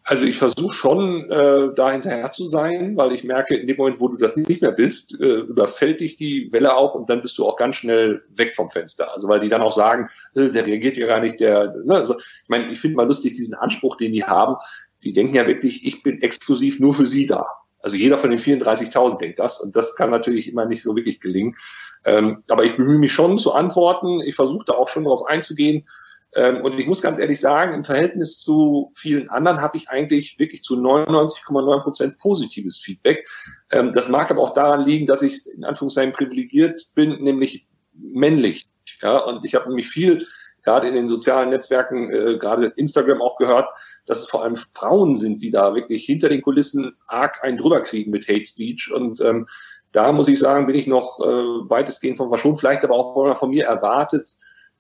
Also 0.08 0.26
ich 0.26 0.38
versuche 0.38 0.74
schon, 0.74 1.32
äh, 1.32 1.74
da 1.76 1.92
hinterher 1.92 2.30
zu 2.30 2.46
sein, 2.46 2.96
weil 2.96 3.12
ich 3.12 3.24
merke, 3.24 3.56
in 3.56 3.66
dem 3.66 3.78
Moment, 3.78 4.00
wo 4.00 4.08
du 4.08 4.18
das 4.18 4.36
nicht 4.36 4.62
mehr 4.62 4.72
bist, 4.72 5.20
äh, 5.20 5.40
überfällt 5.40 6.00
dich 6.00 6.16
die 6.16 6.54
Welle 6.54 6.76
auch 6.76 6.94
und 6.94 7.10
dann 7.10 7.24
bist 7.24 7.40
du 7.40 7.46
auch 7.48 7.58
ganz 7.58 7.78
schnell 7.78 8.24
weg 8.30 8.56
vom 8.56 8.70
Fenster. 8.70 9.12
Also 9.12 9.28
weil 9.28 9.40
die 9.40 9.50
dann 9.50 9.64
auch 9.64 9.72
sagen, 9.72 10.08
äh, 10.36 10.52
der 10.52 10.68
reagiert 10.68 10.98
ja 10.98 11.08
gar 11.08 11.22
nicht, 11.22 11.40
der, 11.40 11.74
ne? 11.84 11.96
also, 11.96 12.20
ich 12.20 12.50
meine, 12.50 12.72
ich 12.72 12.80
finde 12.80 12.98
mal 12.98 13.08
lustig 13.08 13.34
diesen 13.34 13.56
Anspruch, 13.56 13.98
den 13.98 14.14
die 14.14 14.24
haben. 14.24 14.58
Die 15.04 15.12
denken 15.12 15.34
ja 15.34 15.48
wirklich, 15.48 15.84
ich 15.88 16.04
bin 16.04 16.22
exklusiv 16.22 16.80
nur 16.80 16.94
für 16.94 17.08
sie 17.08 17.26
da. 17.26 17.48
Also 17.80 17.98
jeder 17.98 18.20
von 18.20 18.30
den 18.30 18.40
34.000 18.40 19.18
denkt 19.18 19.40
das 19.40 19.60
und 19.60 19.76
das 19.76 19.96
kann 19.96 20.12
natürlich 20.12 20.48
immer 20.48 20.66
nicht 20.66 20.84
so 20.84 20.96
wirklich 20.96 21.20
gelingen. 21.20 21.56
Ähm, 22.04 22.44
aber 22.50 22.64
ich 22.64 22.78
bemühe 22.78 23.00
mich 23.00 23.12
schon 23.12 23.40
zu 23.40 23.54
antworten. 23.54 24.22
Ich 24.22 24.36
versuche 24.36 24.66
da 24.66 24.74
auch 24.74 24.88
schon 24.88 25.06
darauf 25.06 25.26
einzugehen. 25.26 25.88
Ähm, 26.36 26.62
und 26.62 26.77
ich 26.77 26.86
muss 26.86 27.01
ganz 27.01 27.18
ehrlich 27.18 27.39
sagen, 27.39 27.74
im 27.74 27.84
Verhältnis 27.86 28.39
zu 28.39 28.92
vielen 28.96 29.30
anderen 29.30 29.62
habe 29.62 29.77
ich 29.77 29.89
eigentlich 29.89 30.38
wirklich 30.38 30.63
zu 30.63 30.75
99,9 30.75 31.82
Prozent 31.82 32.18
positives 32.18 32.77
Feedback. 32.77 33.27
Ähm, 33.72 33.94
das 33.94 34.10
mag 34.10 34.30
aber 34.30 34.42
auch 34.42 34.54
daran 34.54 34.86
liegen, 34.86 35.06
dass 35.06 35.22
ich 35.22 35.46
in 35.56 35.63
Anführungszeichen 35.63 36.12
privilegiert 36.12 36.82
bin, 36.94 37.24
nämlich 37.24 37.68
männlich. 37.94 38.68
Ja, 39.01 39.18
und 39.20 39.46
ich 39.46 39.56
habe 39.56 39.70
nämlich 39.70 39.88
viel 39.88 40.25
gerade 40.63 40.88
in 40.88 40.96
den 40.96 41.08
sozialen 41.08 41.51
Netzwerken, 41.51 42.10
äh, 42.10 42.38
gerade 42.38 42.74
Instagram 42.75 43.22
auch 43.22 43.38
gehört, 43.38 43.70
dass 44.06 44.20
es 44.20 44.27
vor 44.27 44.44
allem 44.44 44.56
Frauen 44.74 45.15
sind, 45.15 45.42
die 45.42 45.51
da 45.51 45.74
wirklich 45.74 46.06
hinter 46.06 46.27
den 46.27 46.42
Kulissen 46.42 46.96
arg 47.08 47.44
einen 47.44 47.58
drüber 47.58 47.82
kriegen 47.82 48.12
mit 48.12 48.27
Hate 48.27 48.46
Speech. 48.46 48.92
Und 48.92 49.22
ähm, 49.22 49.48
da 49.92 50.12
muss 50.12 50.27
ich 50.27 50.39
sagen, 50.39 50.65
bin 50.65 50.75
ich 50.75 50.88
noch 50.88 51.20
äh, 51.20 51.24
weitestgehend 51.24 52.18
von 52.18 52.30
verschont, 52.30 52.60
vielleicht 52.60 52.84
aber 52.84 52.96
auch 52.96 53.38
von 53.38 53.50
mir 53.51 53.65
erwartet. 53.65 54.36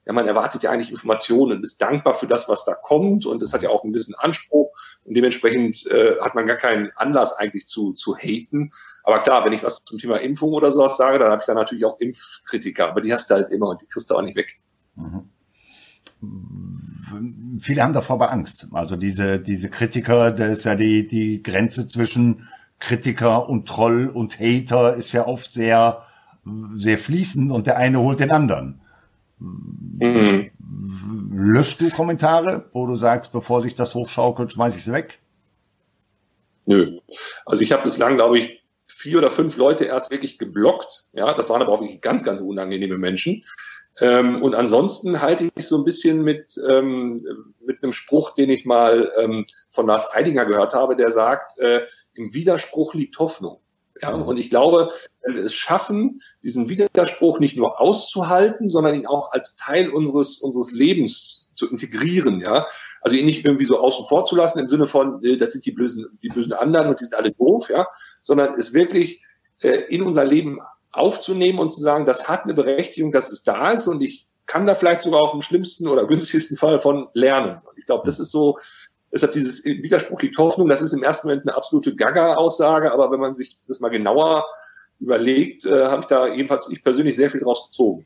Ja, 0.05 0.13
man 0.13 0.27
erwartet 0.27 0.63
ja 0.63 0.71
eigentlich 0.71 0.91
Informationen, 0.91 1.63
ist 1.63 1.81
dankbar 1.81 2.13
für 2.13 2.27
das, 2.27 2.47
was 2.47 2.63
da 2.65 2.75
kommt 2.75 3.25
und 3.25 3.41
es 3.41 3.53
hat 3.53 3.63
ja 3.63 3.69
auch 3.69 3.83
einen 3.83 3.93
gewissen 3.93 4.15
Anspruch 4.15 4.71
und 5.03 5.15
dementsprechend 5.15 5.85
äh, 5.91 6.19
hat 6.21 6.35
man 6.35 6.45
gar 6.45 6.57
keinen 6.57 6.91
Anlass 6.95 7.37
eigentlich 7.37 7.65
zu, 7.65 7.93
zu 7.93 8.15
haten. 8.15 8.69
Aber 9.03 9.21
klar, 9.21 9.45
wenn 9.45 9.53
ich 9.53 9.63
was 9.63 9.83
zum 9.83 9.97
Thema 9.97 10.17
Impfung 10.17 10.53
oder 10.53 10.71
sowas 10.71 10.97
sage, 10.97 11.19
dann 11.19 11.31
habe 11.31 11.41
ich 11.41 11.47
da 11.47 11.53
natürlich 11.53 11.85
auch 11.85 11.99
Impfkritiker, 11.99 12.89
aber 12.89 13.01
die 13.01 13.11
hast 13.11 13.29
du 13.29 13.35
halt 13.35 13.51
immer 13.51 13.69
und 13.69 13.81
die 13.81 13.87
kriegst 13.87 14.11
du 14.11 14.15
auch 14.15 14.21
nicht 14.21 14.35
weg. 14.35 14.59
Mhm 14.95 15.29
viele 17.59 17.83
haben 17.83 17.93
davor 17.93 18.15
aber 18.15 18.31
Angst. 18.31 18.67
Also 18.71 18.95
diese, 18.95 19.39
diese 19.39 19.69
Kritiker, 19.69 20.31
da 20.31 20.47
ist 20.47 20.65
ja 20.65 20.75
die, 20.75 21.07
die 21.07 21.43
Grenze 21.43 21.87
zwischen 21.87 22.47
Kritiker 22.79 23.49
und 23.49 23.67
Troll 23.67 24.09
und 24.09 24.39
Hater 24.39 24.95
ist 24.95 25.11
ja 25.11 25.27
oft 25.27 25.53
sehr, 25.53 26.03
sehr 26.75 26.97
fließend 26.97 27.51
und 27.51 27.67
der 27.67 27.77
eine 27.77 27.99
holt 27.99 28.19
den 28.19 28.31
anderen. 28.31 28.81
Mhm. 29.99 30.51
Löschst 31.31 31.81
du 31.81 31.89
Kommentare, 31.89 32.65
wo 32.73 32.85
du 32.87 32.95
sagst, 32.95 33.31
bevor 33.31 33.61
sich 33.61 33.75
das 33.75 33.95
hochschaukelt, 33.95 34.51
schmeiß 34.51 34.75
ich 34.75 34.83
sie 34.83 34.93
weg? 34.93 35.19
Nö. 36.65 36.99
Also 37.45 37.61
ich 37.61 37.71
habe 37.71 37.83
bislang, 37.83 38.15
glaube 38.15 38.39
ich, 38.39 38.63
vier 38.87 39.19
oder 39.19 39.29
fünf 39.29 39.57
Leute 39.57 39.85
erst 39.85 40.11
wirklich 40.11 40.37
geblockt. 40.37 41.05
Ja, 41.13 41.33
das 41.33 41.49
waren 41.49 41.61
aber 41.61 41.71
auch 41.71 41.81
wirklich 41.81 42.01
ganz, 42.01 42.23
ganz 42.23 42.41
unangenehme 42.41 42.97
Menschen. 42.97 43.43
Ähm, 44.01 44.41
und 44.41 44.55
ansonsten 44.55 45.21
halte 45.21 45.49
ich 45.55 45.67
so 45.67 45.77
ein 45.77 45.85
bisschen 45.85 46.23
mit, 46.23 46.55
ähm, 46.69 47.19
mit 47.65 47.81
einem 47.81 47.93
Spruch, 47.93 48.33
den 48.33 48.49
ich 48.49 48.65
mal 48.65 49.11
ähm, 49.19 49.45
von 49.69 49.87
Lars 49.87 50.13
Eidinger 50.13 50.45
gehört 50.45 50.73
habe, 50.73 50.95
der 50.95 51.11
sagt, 51.11 51.57
äh, 51.59 51.85
im 52.13 52.33
Widerspruch 52.33 52.93
liegt 52.93 53.17
Hoffnung. 53.19 53.61
Ja, 54.01 54.13
und 54.13 54.37
ich 54.37 54.49
glaube, 54.49 54.89
wenn 55.23 55.35
wir 55.35 55.45
es 55.45 55.53
schaffen, 55.53 56.21
diesen 56.43 56.69
Widerspruch 56.69 57.39
nicht 57.39 57.55
nur 57.55 57.79
auszuhalten, 57.79 58.67
sondern 58.67 58.95
ihn 58.95 59.07
auch 59.07 59.31
als 59.31 59.55
Teil 59.55 59.89
unseres, 59.89 60.37
unseres 60.37 60.71
Lebens 60.73 61.51
zu 61.53 61.69
integrieren, 61.69 62.41
ja. 62.41 62.67
Also 63.01 63.15
ihn 63.15 63.25
nicht 63.25 63.45
irgendwie 63.45 63.65
so 63.65 63.79
außen 63.79 64.05
vor 64.05 64.25
zu 64.25 64.35
lassen 64.35 64.59
im 64.59 64.67
Sinne 64.67 64.85
von, 64.85 65.23
äh, 65.23 65.37
das 65.37 65.53
sind 65.53 65.65
die 65.65 65.71
bösen, 65.71 66.19
die 66.21 66.27
bösen 66.27 66.53
anderen 66.53 66.89
und 66.89 66.99
die 66.99 67.05
sind 67.05 67.15
alle 67.15 67.31
doof, 67.31 67.69
ja, 67.69 67.87
sondern 68.21 68.55
es 68.55 68.73
wirklich 68.73 69.23
äh, 69.59 69.83
in 69.89 70.01
unser 70.01 70.25
Leben 70.25 70.59
aufzunehmen 70.91 71.59
und 71.59 71.69
zu 71.69 71.81
sagen, 71.81 72.05
das 72.05 72.27
hat 72.27 72.43
eine 72.43 72.53
Berechtigung, 72.53 73.11
dass 73.11 73.31
es 73.31 73.43
da 73.43 73.71
ist 73.71 73.87
und 73.87 74.01
ich 74.01 74.27
kann 74.45 74.67
da 74.67 74.75
vielleicht 74.75 75.01
sogar 75.01 75.21
auch 75.21 75.33
im 75.33 75.41
schlimmsten 75.41 75.87
oder 75.87 76.05
günstigsten 76.05 76.57
Fall 76.57 76.79
von 76.79 77.07
lernen. 77.13 77.61
Und 77.67 77.77
ich 77.77 77.85
glaube, 77.85 78.03
das 78.05 78.19
ist 78.19 78.31
so, 78.31 78.57
deshalb 79.11 79.31
dieses 79.33 79.63
Widerspruch 79.65 80.21
liegt 80.21 80.37
Hoffnung, 80.37 80.67
das 80.67 80.81
ist 80.81 80.93
im 80.93 81.03
ersten 81.03 81.27
Moment 81.27 81.47
eine 81.47 81.55
absolute 81.55 81.95
Gaga-Aussage, 81.95 82.91
aber 82.91 83.11
wenn 83.11 83.19
man 83.19 83.33
sich 83.33 83.57
das 83.67 83.79
mal 83.79 83.89
genauer 83.89 84.45
überlegt, 84.99 85.65
äh, 85.65 85.85
habe 85.85 86.01
ich 86.01 86.07
da 86.07 86.27
jedenfalls 86.27 86.71
ich 86.71 86.83
persönlich 86.83 87.15
sehr 87.15 87.29
viel 87.29 87.41
draus 87.41 87.67
gezogen. 87.67 88.05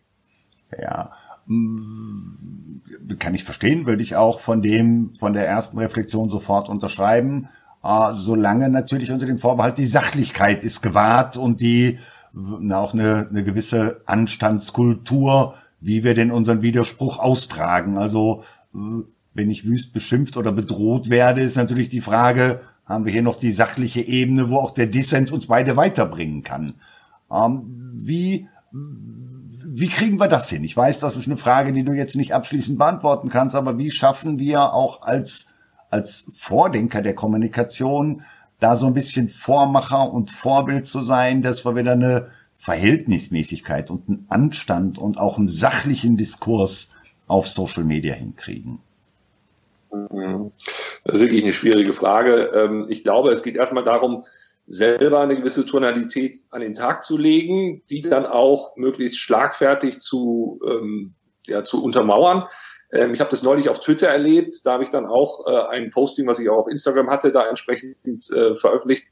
Ja, 0.80 1.12
mm, 1.46 2.82
kann 3.20 3.36
ich 3.36 3.44
verstehen, 3.44 3.86
würde 3.86 4.04
ich 4.04 4.16
auch 4.16 4.40
von 4.40 4.62
dem, 4.62 5.14
von 5.20 5.34
der 5.34 5.48
ersten 5.48 5.78
Reflexion 5.78 6.30
sofort 6.30 6.70
unterschreiben. 6.70 7.50
Äh, 7.84 8.12
solange 8.12 8.70
natürlich 8.70 9.12
unter 9.12 9.26
dem 9.26 9.38
Vorbehalt 9.38 9.78
die 9.78 9.86
Sachlichkeit 9.86 10.64
ist 10.64 10.82
gewahrt 10.82 11.38
und 11.38 11.62
die 11.62 12.00
auch 12.72 12.94
eine, 12.94 13.28
eine 13.30 13.44
gewisse 13.44 14.02
Anstandskultur, 14.06 15.56
wie 15.80 16.04
wir 16.04 16.14
denn 16.14 16.32
unseren 16.32 16.62
Widerspruch 16.62 17.20
austragen. 17.20 17.98
Also 17.98 18.44
äh, 18.74 19.04
wenn 19.34 19.50
ich 19.50 19.66
wüst 19.66 19.94
beschimpft 19.94 20.38
oder 20.38 20.52
bedroht 20.52 21.10
werde, 21.10 21.42
ist 21.42 21.56
natürlich 21.56 21.90
die 21.90 22.02
Frage, 22.02 22.62
haben 22.86 23.06
wir 23.06 23.12
hier 23.14 23.22
noch 23.22 23.36
die 23.36 23.52
sachliche 23.52 24.02
Ebene, 24.02 24.50
wo 24.50 24.58
auch 24.58 24.72
der 24.72 24.88
Dissens 24.88 25.32
uns 25.32 25.48
beide 25.48 25.78
weiterbringen 25.78 26.44
kann. 26.44 26.74
Ähm, 27.32 27.92
wie, 27.94 28.48
wie 28.72 29.88
kriegen 29.88 30.20
wir 30.20 30.28
das 30.28 30.50
hin? 30.50 30.64
Ich 30.64 30.76
weiß, 30.76 31.00
das 31.00 31.16
ist 31.16 31.28
eine 31.28 31.38
Frage, 31.38 31.72
die 31.72 31.84
du 31.84 31.94
jetzt 31.94 32.16
nicht 32.16 32.34
abschließend 32.34 32.80
beantworten 32.80 33.30
kannst, 33.30 33.56
aber 33.56 33.78
wie 33.78 33.92
schaffen 33.92 34.40
wir 34.40 34.74
auch 34.74 35.04
als, 35.04 35.48
als 35.92 36.26
Vordenker 36.34 37.02
der 37.04 37.14
Kommunikation 37.14 38.24
da 38.60 38.76
so 38.76 38.88
ein 38.88 38.94
bisschen 38.94 39.30
Vormacher 39.30 40.12
und 40.12 40.32
Vorbild 40.32 40.86
zu 40.86 41.00
sein, 41.00 41.42
dass 41.44 41.66
wir 41.66 41.76
wieder 41.76 41.94
eine 41.94 42.30
Verhältnismäßigkeit 42.56 43.90
und 43.90 44.10
einen 44.10 44.26
Anstand 44.28 44.98
und 44.98 45.18
auch 45.18 45.38
einen 45.38 45.48
sachlichen 45.48 46.18
Diskurs 46.18 46.90
auf 47.28 47.48
Social 47.48 47.86
Media 47.86 48.16
hinkriegen? 48.16 48.80
Mhm. 49.92 50.52
Das 51.04 51.16
ist 51.16 51.22
wirklich 51.22 51.44
eine 51.44 51.54
schwierige 51.54 51.94
Frage. 51.94 52.52
Ähm, 52.54 52.86
ich 52.90 53.04
glaube, 53.04 53.32
es 53.32 53.44
geht 53.44 53.56
erstmal 53.56 53.84
darum, 53.84 54.26
selber 54.68 55.20
eine 55.20 55.36
gewisse 55.36 55.66
Tonalität 55.66 56.38
an 56.52 56.62
den 56.62 56.76
Tag 56.76 57.04
zu 57.04 57.18
legen, 57.18 57.82
die 57.90 58.02
dann 58.02 58.26
auch 58.26 58.76
möglichst 58.78 59.20
schlagfertig 59.20 60.00
zu, 60.00 60.60
ähm, 60.66 61.16
ja, 61.48 61.64
zu 61.64 61.84
untermauern. 61.84 62.48
Ähm, 62.92 63.14
ich 63.14 63.20
habe 63.20 63.32
das 63.32 63.44
neulich 63.44 63.70
auf 63.70 63.80
Twitter 63.80 64.08
erlebt. 64.08 64.58
Da 64.64 64.74
habe 64.74 64.84
ich 64.84 64.90
dann 64.90 65.08
auch 65.08 65.48
äh, 65.48 65.76
ein 65.76 65.90
Posting, 65.90 66.28
was 66.28 66.40
ich 66.40 66.50
auch 66.50 66.58
auf 66.58 66.68
Instagram 66.68 67.10
hatte, 67.10 67.32
da 67.32 67.48
entsprechend 67.48 67.98
äh, 68.32 68.54
veröffentlicht. 68.54 69.06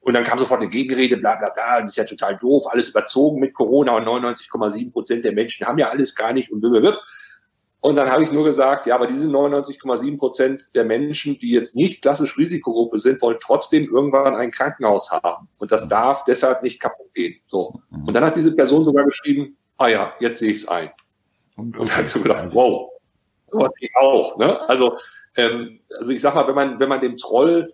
Und 0.00 0.14
dann 0.14 0.24
kam 0.24 0.38
sofort 0.38 0.60
eine 0.60 0.70
Gegenrede, 0.70 1.18
bla 1.18 1.36
bla 1.36 1.50
bla, 1.50 1.80
das 1.80 1.90
ist 1.90 1.96
ja 1.96 2.04
total 2.04 2.38
doof, 2.38 2.64
alles 2.70 2.88
überzogen 2.88 3.38
mit 3.38 3.52
Corona 3.52 3.96
und 3.96 4.06
99,7 4.06 4.92
Prozent 4.92 5.24
der 5.26 5.32
Menschen 5.32 5.66
haben 5.66 5.76
ja 5.78 5.90
alles 5.90 6.14
gar 6.14 6.32
nicht 6.32 6.50
und 6.50 6.60
blablabla. 6.60 6.98
Und 7.80 7.96
dann 7.96 8.10
habe 8.10 8.22
ich 8.22 8.30
nur 8.30 8.44
gesagt, 8.44 8.84
ja, 8.84 8.94
aber 8.94 9.06
diese 9.06 9.28
99,7 9.28 10.18
Prozent 10.18 10.74
der 10.74 10.84
Menschen, 10.84 11.38
die 11.38 11.50
jetzt 11.50 11.74
nicht 11.74 12.02
klassisch 12.02 12.36
Risikogruppe 12.36 12.98
sind, 12.98 13.22
wollen 13.22 13.38
trotzdem 13.40 13.88
irgendwann 13.88 14.34
ein 14.34 14.50
Krankenhaus 14.50 15.10
haben. 15.10 15.48
Und 15.58 15.72
das 15.72 15.88
darf 15.88 16.24
deshalb 16.24 16.62
nicht 16.62 16.78
kaputt 16.78 17.12
gehen. 17.14 17.40
So. 17.48 17.80
Und 18.06 18.12
dann 18.12 18.24
hat 18.24 18.36
diese 18.36 18.54
Person 18.54 18.84
sogar 18.84 19.06
geschrieben, 19.06 19.56
ah 19.78 19.88
ja, 19.88 20.12
jetzt 20.20 20.40
sehe 20.40 20.50
ich 20.50 20.58
es 20.58 20.68
ein. 20.68 20.90
Und 21.56 21.78
dann 21.78 21.90
habe 21.96 22.06
ich 22.06 22.12
so 22.12 22.20
gedacht, 22.20 22.48
wow, 22.52 22.90
sowas 23.46 23.72
geht 23.80 23.90
auch. 23.98 24.36
Ne? 24.36 24.60
Also, 24.68 24.96
ähm, 25.36 25.80
also 25.98 26.12
ich 26.12 26.20
sag 26.20 26.34
mal, 26.34 26.46
wenn 26.46 26.54
man, 26.54 26.80
wenn 26.80 26.88
man 26.88 27.00
dem 27.00 27.16
Troll, 27.16 27.72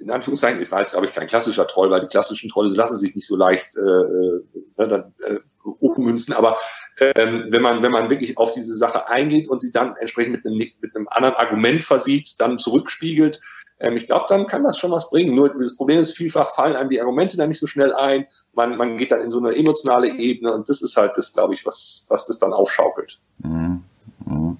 in 0.00 0.10
Anführungszeichen, 0.10 0.60
ich 0.60 0.70
weiß, 0.70 0.92
glaube 0.92 1.06
ich, 1.06 1.12
kein 1.12 1.26
klassischer 1.26 1.66
Troll, 1.66 1.90
weil 1.90 2.02
die 2.02 2.06
klassischen 2.08 2.50
Trolle 2.50 2.74
lassen 2.74 2.96
sich 2.96 3.14
nicht 3.14 3.26
so 3.26 3.36
leicht 3.36 3.76
äh, 3.76 3.80
äh, 3.80 4.42
ne, 4.76 4.88
dann, 4.88 5.14
äh, 5.20 6.34
aber 6.34 6.58
ähm, 6.98 7.46
wenn 7.50 7.62
man, 7.62 7.82
wenn 7.82 7.92
man 7.92 8.10
wirklich 8.10 8.36
auf 8.36 8.52
diese 8.52 8.76
Sache 8.76 9.08
eingeht 9.08 9.48
und 9.48 9.60
sie 9.60 9.72
dann 9.72 9.96
entsprechend 9.96 10.32
mit 10.32 10.46
einem, 10.46 10.58
mit 10.58 10.94
einem 10.94 11.08
anderen 11.08 11.36
Argument 11.36 11.82
versieht, 11.84 12.34
dann 12.38 12.58
zurückspiegelt, 12.58 13.40
Ähm, 13.78 13.96
ich 13.96 14.06
glaube, 14.06 14.24
dann 14.28 14.46
kann 14.46 14.64
das 14.64 14.78
schon 14.78 14.90
was 14.90 15.10
bringen. 15.10 15.34
Nur 15.34 15.50
das 15.50 15.76
Problem 15.76 15.98
ist, 16.00 16.16
vielfach 16.16 16.50
fallen 16.54 16.76
einem 16.76 16.88
die 16.90 17.00
Argumente 17.00 17.36
dann 17.36 17.48
nicht 17.48 17.60
so 17.60 17.66
schnell 17.66 17.92
ein. 17.92 18.26
Man, 18.54 18.76
man 18.76 18.96
geht 18.96 19.12
dann 19.12 19.20
in 19.20 19.30
so 19.30 19.38
eine 19.38 19.54
emotionale 19.54 20.08
Ebene 20.08 20.52
und 20.52 20.68
das 20.68 20.80
ist 20.82 20.96
halt 20.96 21.12
das, 21.16 21.32
glaube 21.34 21.54
ich, 21.54 21.66
was, 21.66 22.06
was 22.08 22.26
das 22.26 22.38
dann 22.38 22.52
aufschaukelt. 22.54 23.20
Mhm. 23.38 23.82
Mhm. 24.24 24.56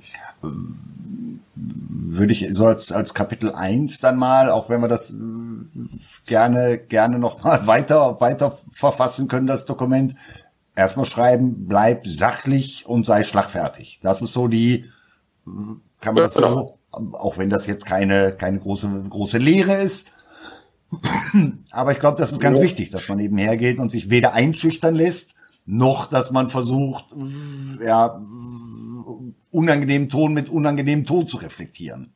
Würde 2.17 2.33
ich 2.33 2.49
so 2.51 2.67
als, 2.67 2.93
als 2.93 3.15
Kapitel 3.15 3.53
eins 3.53 3.99
dann 3.99 4.17
mal, 4.17 4.51
auch 4.51 4.69
wenn 4.69 4.81
wir 4.81 4.89
das 4.89 5.13
äh, 5.13 5.17
gerne, 6.27 6.79
gerne 6.79 7.19
noch 7.19 7.43
mal 7.43 7.67
weiter, 7.67 8.21
weiter 8.21 8.59
verfassen 8.73 9.29
können, 9.29 9.47
das 9.47 9.67
Dokument, 9.67 10.15
erstmal 10.77 11.07
schreiben, 11.07 11.67
bleib 11.67 12.07
sachlich 12.07 12.87
und 12.87 13.07
sei 13.07 13.25
schlagfertig. 13.25 14.01
Das 14.03 14.23
ist 14.23 14.33
so 14.33 14.47
die, 14.47 14.85
kann 15.45 16.15
man 16.15 16.23
das 16.23 16.35
so, 16.35 16.43
genau. 16.43 16.79
auch 17.13 17.39
wenn 17.39 17.51
das 17.51 17.67
jetzt 17.67 17.87
keine, 17.87 18.33
keine 18.33 18.59
große, 18.59 19.05
große 19.09 19.39
Lehre 19.39 19.77
ist. 19.77 20.09
Aber 21.71 21.93
ich 21.93 21.99
glaube, 21.99 22.19
das 22.19 22.33
ist 22.33 22.41
ganz 22.41 22.59
ja. 22.59 22.65
wichtig, 22.65 22.91
dass 22.91 23.09
man 23.09 23.19
eben 23.19 23.39
hergeht 23.39 23.79
und 23.81 23.91
sich 23.91 24.11
weder 24.11 24.35
einschüchtern 24.35 24.95
lässt, 24.95 25.35
noch 25.67 26.07
dass 26.07 26.31
man 26.31 26.49
versucht, 26.49 27.07
ja, 27.85 28.25
unangenehmen 29.51 30.09
Ton 30.09 30.33
mit 30.33 30.49
unangenehmem 30.49 31.05
Ton 31.05 31.27
zu 31.27 31.39
reflektieren. 31.39 32.15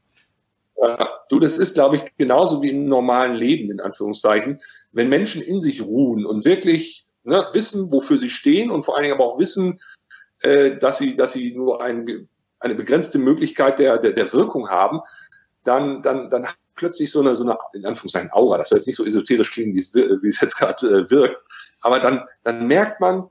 Ja, 0.80 1.08
du, 1.28 1.40
das 1.40 1.58
ist, 1.58 1.74
glaube 1.74 1.96
ich, 1.96 2.04
genauso 2.16 2.62
wie 2.62 2.70
im 2.70 2.86
normalen 2.86 3.34
Leben, 3.34 3.70
in 3.70 3.80
Anführungszeichen. 3.80 4.60
Wenn 4.92 5.08
Menschen 5.08 5.42
in 5.42 5.60
sich 5.60 5.82
ruhen 5.82 6.24
und 6.24 6.44
wirklich 6.44 7.06
ne, 7.24 7.46
wissen, 7.52 7.90
wofür 7.92 8.18
sie 8.18 8.30
stehen 8.30 8.70
und 8.70 8.82
vor 8.82 8.96
allen 8.96 9.02
Dingen 9.02 9.14
aber 9.14 9.26
auch 9.26 9.38
wissen, 9.38 9.80
äh, 10.40 10.78
dass 10.78 10.98
sie, 10.98 11.16
dass 11.16 11.32
sie 11.32 11.54
nur 11.54 11.82
ein, 11.82 12.28
eine 12.60 12.74
begrenzte 12.74 13.18
Möglichkeit 13.18 13.78
der, 13.78 13.98
der, 13.98 14.12
der 14.12 14.32
Wirkung 14.32 14.70
haben, 14.70 15.00
dann, 15.64 16.02
dann, 16.02 16.30
dann 16.30 16.46
plötzlich 16.76 17.10
so 17.10 17.20
eine, 17.20 17.36
so 17.36 17.44
eine, 17.44 17.58
in 17.74 17.84
Anführungszeichen 17.84 18.32
Aura, 18.32 18.58
das 18.58 18.70
soll 18.70 18.78
jetzt 18.78 18.86
nicht 18.86 18.96
so 18.96 19.04
esoterisch 19.04 19.50
klingen, 19.50 19.74
wie 19.74 19.80
es, 19.80 19.94
wie 19.94 20.28
es 20.28 20.40
jetzt 20.40 20.56
gerade 20.56 20.86
äh, 20.86 21.10
wirkt, 21.10 21.42
aber 21.82 22.00
dann, 22.00 22.24
dann 22.42 22.66
merkt 22.66 23.00
man, 23.00 23.28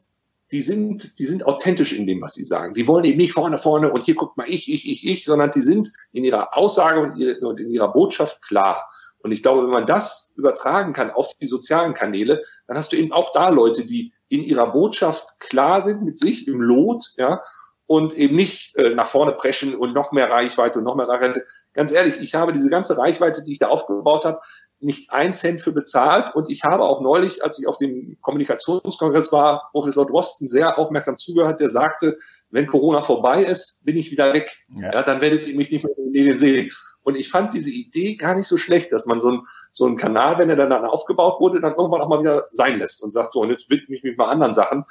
die 0.51 0.61
sind, 0.61 1.19
die 1.19 1.25
sind 1.25 1.45
authentisch 1.45 1.93
in 1.93 2.07
dem, 2.07 2.21
was 2.21 2.33
sie 2.33 2.43
sagen. 2.43 2.73
Die 2.73 2.87
wollen 2.87 3.05
eben 3.05 3.17
nicht 3.17 3.33
vorne, 3.33 3.57
vorne 3.57 3.91
und 3.91 4.05
hier 4.05 4.15
guckt 4.15 4.37
mal 4.37 4.49
ich, 4.49 4.71
ich, 4.71 4.89
ich, 4.89 5.07
ich, 5.07 5.25
sondern 5.25 5.51
die 5.51 5.61
sind 5.61 5.91
in 6.11 6.23
ihrer 6.23 6.57
Aussage 6.57 7.01
und, 7.01 7.59
in 7.59 7.71
ihrer 7.71 7.91
Botschaft 7.91 8.41
klar. 8.41 8.87
Und 9.21 9.31
ich 9.31 9.43
glaube, 9.43 9.63
wenn 9.63 9.71
man 9.73 9.85
das 9.85 10.33
übertragen 10.37 10.93
kann 10.93 11.11
auf 11.11 11.33
die 11.41 11.47
sozialen 11.47 11.93
Kanäle, 11.93 12.41
dann 12.67 12.77
hast 12.77 12.93
du 12.93 12.97
eben 12.97 13.11
auch 13.11 13.31
da 13.33 13.49
Leute, 13.49 13.85
die 13.85 14.13
in 14.29 14.41
ihrer 14.41 14.71
Botschaft 14.71 15.39
klar 15.39 15.81
sind 15.81 16.03
mit 16.03 16.17
sich 16.17 16.47
im 16.47 16.61
Lot, 16.61 17.13
ja, 17.17 17.41
und 17.89 18.13
eben 18.13 18.35
nicht 18.35 18.75
äh, 18.77 18.91
nach 18.91 19.07
vorne 19.07 19.31
preschen 19.31 19.75
und 19.75 19.93
noch 19.93 20.11
mehr 20.11 20.29
Reichweite 20.29 20.77
und 20.77 20.85
noch 20.85 20.95
mehr 20.95 21.07
Reichweite. 21.07 21.43
Ganz 21.73 21.91
ehrlich, 21.91 22.21
ich 22.21 22.35
habe 22.35 22.53
diese 22.53 22.69
ganze 22.69 22.99
Reichweite, 22.99 23.43
die 23.43 23.53
ich 23.53 23.57
da 23.57 23.67
aufgebaut 23.67 24.25
habe, 24.25 24.39
nicht 24.81 25.11
ein 25.11 25.33
Cent 25.33 25.61
für 25.61 25.71
bezahlt. 25.71 26.35
Und 26.35 26.49
ich 26.49 26.63
habe 26.63 26.83
auch 26.83 27.01
neulich, 27.01 27.43
als 27.43 27.59
ich 27.59 27.67
auf 27.67 27.77
dem 27.77 28.17
Kommunikationskongress 28.21 29.31
war, 29.31 29.69
Professor 29.71 30.05
Drosten 30.05 30.47
sehr 30.47 30.77
aufmerksam 30.77 31.17
zugehört, 31.17 31.59
der 31.59 31.69
sagte, 31.69 32.17
wenn 32.49 32.67
Corona 32.67 33.01
vorbei 33.01 33.43
ist, 33.43 33.83
bin 33.85 33.97
ich 33.97 34.11
wieder 34.11 34.33
weg. 34.33 34.57
Ja. 34.75 34.93
ja 34.93 35.03
dann 35.03 35.21
werdet 35.21 35.47
ihr 35.47 35.55
mich 35.55 35.71
nicht 35.71 35.83
mehr 35.83 35.97
in 35.97 36.05
den 36.05 36.11
Medien 36.11 36.37
sehen. 36.39 36.71
Und 37.03 37.17
ich 37.17 37.29
fand 37.29 37.53
diese 37.53 37.71
Idee 37.71 38.15
gar 38.15 38.35
nicht 38.35 38.47
so 38.47 38.57
schlecht, 38.57 38.91
dass 38.91 39.05
man 39.05 39.19
so, 39.19 39.31
ein, 39.31 39.41
so 39.71 39.85
einen 39.85 39.95
Kanal, 39.95 40.37
wenn 40.37 40.49
er 40.49 40.55
dann, 40.55 40.71
aufgebaut 40.71 41.39
wurde, 41.39 41.59
dann 41.59 41.75
irgendwann 41.75 42.01
auch 42.01 42.09
mal 42.09 42.19
wieder 42.19 42.47
sein 42.51 42.77
lässt 42.77 43.01
und 43.01 43.11
sagt, 43.11 43.33
so, 43.33 43.41
und 43.41 43.49
jetzt 43.49 43.69
widme 43.69 43.95
ich 43.95 44.03
mich 44.03 44.17
mal 44.17 44.29
anderen 44.29 44.53
Sachen, 44.53 44.83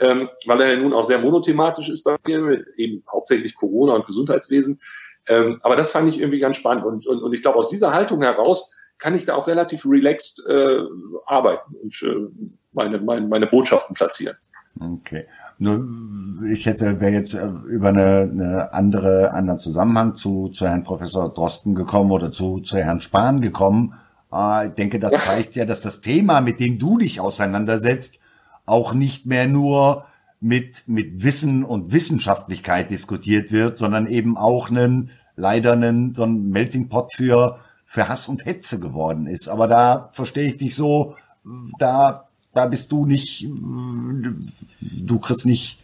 ähm, 0.00 0.28
weil 0.46 0.60
er 0.60 0.74
ja 0.74 0.80
nun 0.80 0.92
auch 0.92 1.04
sehr 1.04 1.18
monothematisch 1.18 1.88
ist 1.88 2.02
bei 2.02 2.16
mir, 2.26 2.64
eben 2.76 3.02
hauptsächlich 3.10 3.54
Corona 3.54 3.94
und 3.94 4.06
Gesundheitswesen. 4.06 4.80
Ähm, 5.28 5.60
aber 5.62 5.76
das 5.76 5.92
fand 5.92 6.08
ich 6.08 6.18
irgendwie 6.18 6.38
ganz 6.38 6.56
spannend. 6.56 6.84
Und, 6.84 7.06
und, 7.06 7.22
und 7.22 7.32
ich 7.32 7.42
glaube, 7.42 7.58
aus 7.58 7.68
dieser 7.68 7.92
Haltung 7.92 8.22
heraus 8.22 8.74
kann 8.98 9.14
ich 9.14 9.24
da 9.24 9.34
auch 9.34 9.46
relativ 9.46 9.84
relaxed 9.86 10.42
äh, 10.48 10.78
arbeiten 11.26 11.74
und 11.82 12.02
äh, 12.02 12.48
meine, 12.72 12.98
meine, 12.98 13.26
meine 13.26 13.46
Botschaften 13.46 13.94
platzieren. 13.94 14.36
Okay. 14.80 15.26
Nur 15.58 15.86
ich 16.50 16.66
hätte 16.66 17.00
wäre 17.00 17.12
jetzt 17.12 17.34
äh, 17.34 17.46
über 17.68 17.88
eine, 17.88 18.28
eine 18.30 18.72
andere 18.72 19.32
anderen 19.32 19.58
Zusammenhang 19.58 20.14
zu 20.14 20.48
zu 20.48 20.66
Herrn 20.66 20.84
Professor 20.84 21.32
Drosten 21.32 21.74
gekommen 21.74 22.10
oder 22.10 22.30
zu 22.30 22.60
zu 22.60 22.76
Herrn 22.78 23.00
Spahn 23.00 23.40
gekommen. 23.40 23.94
Äh, 24.32 24.68
ich 24.68 24.72
denke, 24.72 24.98
das 24.98 25.12
zeigt 25.24 25.54
ja, 25.56 25.64
dass 25.64 25.82
das 25.82 26.00
Thema, 26.00 26.40
mit 26.40 26.58
dem 26.58 26.78
du 26.78 26.98
dich 26.98 27.20
auseinandersetzt, 27.20 28.20
auch 28.64 28.94
nicht 28.94 29.26
mehr 29.26 29.46
nur 29.46 30.06
mit 30.40 30.84
mit 30.86 31.22
Wissen 31.22 31.64
und 31.64 31.92
Wissenschaftlichkeit 31.92 32.90
diskutiert 32.90 33.52
wird, 33.52 33.76
sondern 33.76 34.06
eben 34.06 34.36
auch 34.36 34.70
einen 34.70 35.10
leider 35.36 35.72
einen 35.72 36.14
so 36.14 36.24
ein 36.24 36.48
Melting 36.48 36.88
Pot 36.88 37.14
für 37.14 37.58
für 37.92 38.08
Hass 38.08 38.26
und 38.26 38.46
Hetze 38.46 38.80
geworden 38.80 39.26
ist. 39.26 39.48
Aber 39.48 39.68
da 39.68 40.08
verstehe 40.12 40.46
ich 40.46 40.56
dich 40.56 40.74
so, 40.74 41.14
da 41.78 42.26
da 42.54 42.66
bist 42.66 42.90
du 42.90 43.04
nicht, 43.04 43.46
du 43.46 45.18
kriegst 45.20 45.44
nicht, 45.44 45.78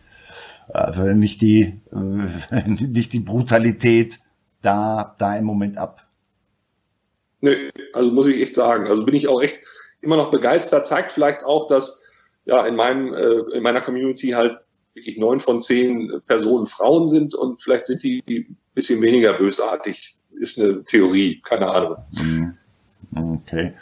äh, 0.72 1.14
nicht 1.14 1.42
die, 1.42 1.80
äh, 1.92 2.68
nicht 2.68 3.12
die 3.12 3.20
Brutalität 3.20 4.20
da, 4.62 5.14
da 5.18 5.36
im 5.36 5.44
Moment 5.44 5.76
ab. 5.76 6.06
Nee, 7.40 7.70
also 7.92 8.10
muss 8.10 8.26
ich 8.26 8.40
echt 8.40 8.54
sagen. 8.54 8.86
Also 8.86 9.04
bin 9.04 9.14
ich 9.14 9.28
auch 9.28 9.42
echt 9.42 9.58
immer 10.00 10.16
noch 10.16 10.30
begeistert. 10.30 10.86
Zeigt 10.86 11.12
vielleicht 11.12 11.44
auch, 11.44 11.68
dass 11.68 12.06
ja 12.46 12.66
in 12.66 12.74
meinem, 12.74 13.12
äh, 13.12 13.56
in 13.56 13.62
meiner 13.62 13.82
Community 13.82 14.30
halt 14.30 14.58
wirklich 14.94 15.18
neun 15.18 15.40
von 15.40 15.60
zehn 15.60 16.22
Personen 16.26 16.66
Frauen 16.66 17.06
sind 17.06 17.34
und 17.34 17.62
vielleicht 17.62 17.86
sind 17.86 18.02
die 18.02 18.22
ein 18.26 18.56
bisschen 18.74 19.02
weniger 19.02 19.34
bösartig. 19.34 20.17
Ist 20.38 20.61
eine 20.61 20.85
Theorie, 20.85 21.40
keine 21.42 21.68
Ahnung. 21.68 21.96
Mhm. 22.12 22.55
Okay 23.14 23.74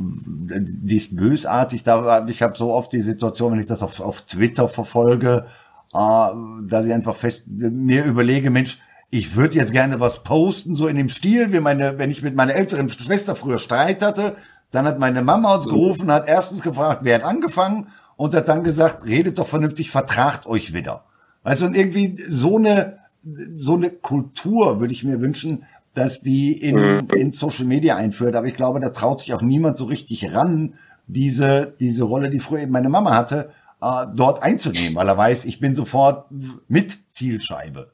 die 0.00 0.96
ist 0.96 1.16
bösartig. 1.16 1.82
Da, 1.82 2.26
ich 2.26 2.42
habe 2.42 2.56
so 2.56 2.72
oft 2.72 2.92
die 2.92 3.02
Situation, 3.02 3.52
wenn 3.52 3.60
ich 3.60 3.66
das 3.66 3.82
auf, 3.82 4.00
auf 4.00 4.22
Twitter 4.22 4.68
verfolge, 4.68 5.46
äh, 5.92 6.28
dass 6.66 6.86
ich 6.86 6.92
einfach 6.92 7.16
fest 7.16 7.44
mir 7.48 8.04
überlege, 8.04 8.50
Mensch, 8.50 8.78
ich 9.10 9.34
würde 9.34 9.56
jetzt 9.56 9.72
gerne 9.72 9.98
was 10.00 10.22
posten, 10.22 10.74
so 10.74 10.86
in 10.86 10.96
dem 10.96 11.08
Stil, 11.08 11.52
wie 11.52 11.60
meine, 11.60 11.98
wenn 11.98 12.10
ich 12.10 12.22
mit 12.22 12.36
meiner 12.36 12.54
älteren 12.54 12.88
Schwester 12.88 13.34
früher 13.34 13.58
Streit 13.58 14.02
hatte, 14.02 14.36
dann 14.70 14.86
hat 14.86 15.00
meine 15.00 15.22
Mama 15.22 15.56
uns 15.56 15.66
gerufen, 15.66 16.12
hat 16.12 16.28
erstens 16.28 16.62
gefragt, 16.62 17.00
wer 17.02 17.16
hat 17.16 17.24
angefangen 17.24 17.88
und 18.16 18.34
hat 18.34 18.48
dann 18.48 18.62
gesagt, 18.62 19.04
redet 19.04 19.38
doch 19.38 19.48
vernünftig, 19.48 19.90
vertragt 19.90 20.46
euch 20.46 20.72
wieder. 20.72 21.04
Weißt 21.42 21.62
du, 21.62 21.66
und 21.66 21.76
irgendwie 21.76 22.22
so 22.28 22.56
eine, 22.56 22.99
so 23.22 23.74
eine 23.74 23.90
Kultur 23.90 24.80
würde 24.80 24.92
ich 24.92 25.04
mir 25.04 25.20
wünschen, 25.20 25.64
dass 25.94 26.22
die 26.22 26.52
in, 26.52 26.76
mhm. 26.76 27.08
in 27.14 27.32
Social 27.32 27.64
Media 27.64 27.96
einführt. 27.96 28.36
Aber 28.36 28.46
ich 28.46 28.54
glaube, 28.54 28.80
da 28.80 28.90
traut 28.90 29.20
sich 29.20 29.34
auch 29.34 29.42
niemand 29.42 29.76
so 29.76 29.84
richtig 29.86 30.32
ran, 30.34 30.74
diese, 31.06 31.74
diese 31.80 32.04
Rolle, 32.04 32.30
die 32.30 32.38
früher 32.38 32.60
eben 32.60 32.72
meine 32.72 32.88
Mama 32.88 33.14
hatte, 33.14 33.50
äh, 33.82 34.06
dort 34.14 34.42
einzunehmen, 34.42 34.94
weil 34.94 35.08
er 35.08 35.16
weiß, 35.16 35.44
ich 35.44 35.60
bin 35.60 35.74
sofort 35.74 36.26
mit 36.68 37.10
Zielscheibe. 37.10 37.90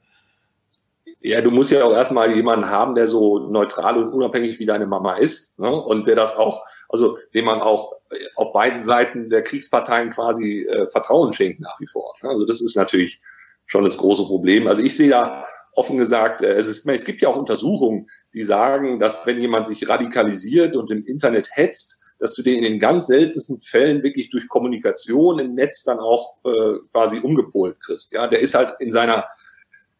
Ja, 1.20 1.40
du 1.40 1.50
musst 1.50 1.72
ja 1.72 1.82
auch 1.84 1.92
erstmal 1.92 2.36
jemanden 2.36 2.68
haben, 2.68 2.94
der 2.94 3.06
so 3.06 3.38
neutral 3.38 3.96
und 3.96 4.12
unabhängig 4.12 4.60
wie 4.60 4.66
deine 4.66 4.86
Mama 4.86 5.14
ist 5.14 5.58
ne? 5.58 5.70
und 5.70 6.06
der 6.06 6.14
das 6.14 6.36
auch, 6.36 6.64
also 6.88 7.18
dem 7.34 7.46
man 7.46 7.60
auch 7.60 7.94
auf 8.36 8.52
beiden 8.52 8.82
Seiten 8.82 9.28
der 9.28 9.42
Kriegsparteien 9.42 10.10
quasi 10.10 10.66
äh, 10.68 10.86
Vertrauen 10.86 11.32
schenkt 11.32 11.60
nach 11.60 11.80
wie 11.80 11.86
vor. 11.86 12.14
Ne? 12.22 12.28
Also 12.28 12.46
das 12.46 12.60
ist 12.60 12.76
natürlich 12.76 13.20
schon 13.66 13.84
das 13.84 13.98
große 13.98 14.24
Problem. 14.24 14.66
Also 14.66 14.82
ich 14.82 14.96
sehe 14.96 15.10
da 15.10 15.44
offen 15.72 15.98
gesagt, 15.98 16.42
äh, 16.42 16.54
es, 16.54 16.66
ist, 16.66 16.86
es 16.88 17.04
gibt 17.04 17.20
ja 17.20 17.28
auch 17.28 17.36
Untersuchungen, 17.36 18.06
die 18.32 18.42
sagen, 18.42 18.98
dass 18.98 19.26
wenn 19.26 19.40
jemand 19.40 19.66
sich 19.66 19.88
radikalisiert 19.88 20.76
und 20.76 20.90
im 20.90 21.04
Internet 21.04 21.50
hetzt, 21.52 22.02
dass 22.18 22.34
du 22.34 22.42
den 22.42 22.56
in 22.56 22.62
den 22.62 22.80
ganz 22.80 23.06
seltensten 23.06 23.60
Fällen 23.60 24.02
wirklich 24.02 24.30
durch 24.30 24.48
Kommunikation 24.48 25.38
im 25.38 25.54
Netz 25.54 25.84
dann 25.84 25.98
auch 25.98 26.36
äh, 26.44 26.78
quasi 26.90 27.18
umgepolt 27.18 27.78
kriegst. 27.80 28.12
Ja, 28.12 28.26
der 28.26 28.40
ist 28.40 28.54
halt 28.54 28.74
in 28.78 28.90
seiner, 28.90 29.26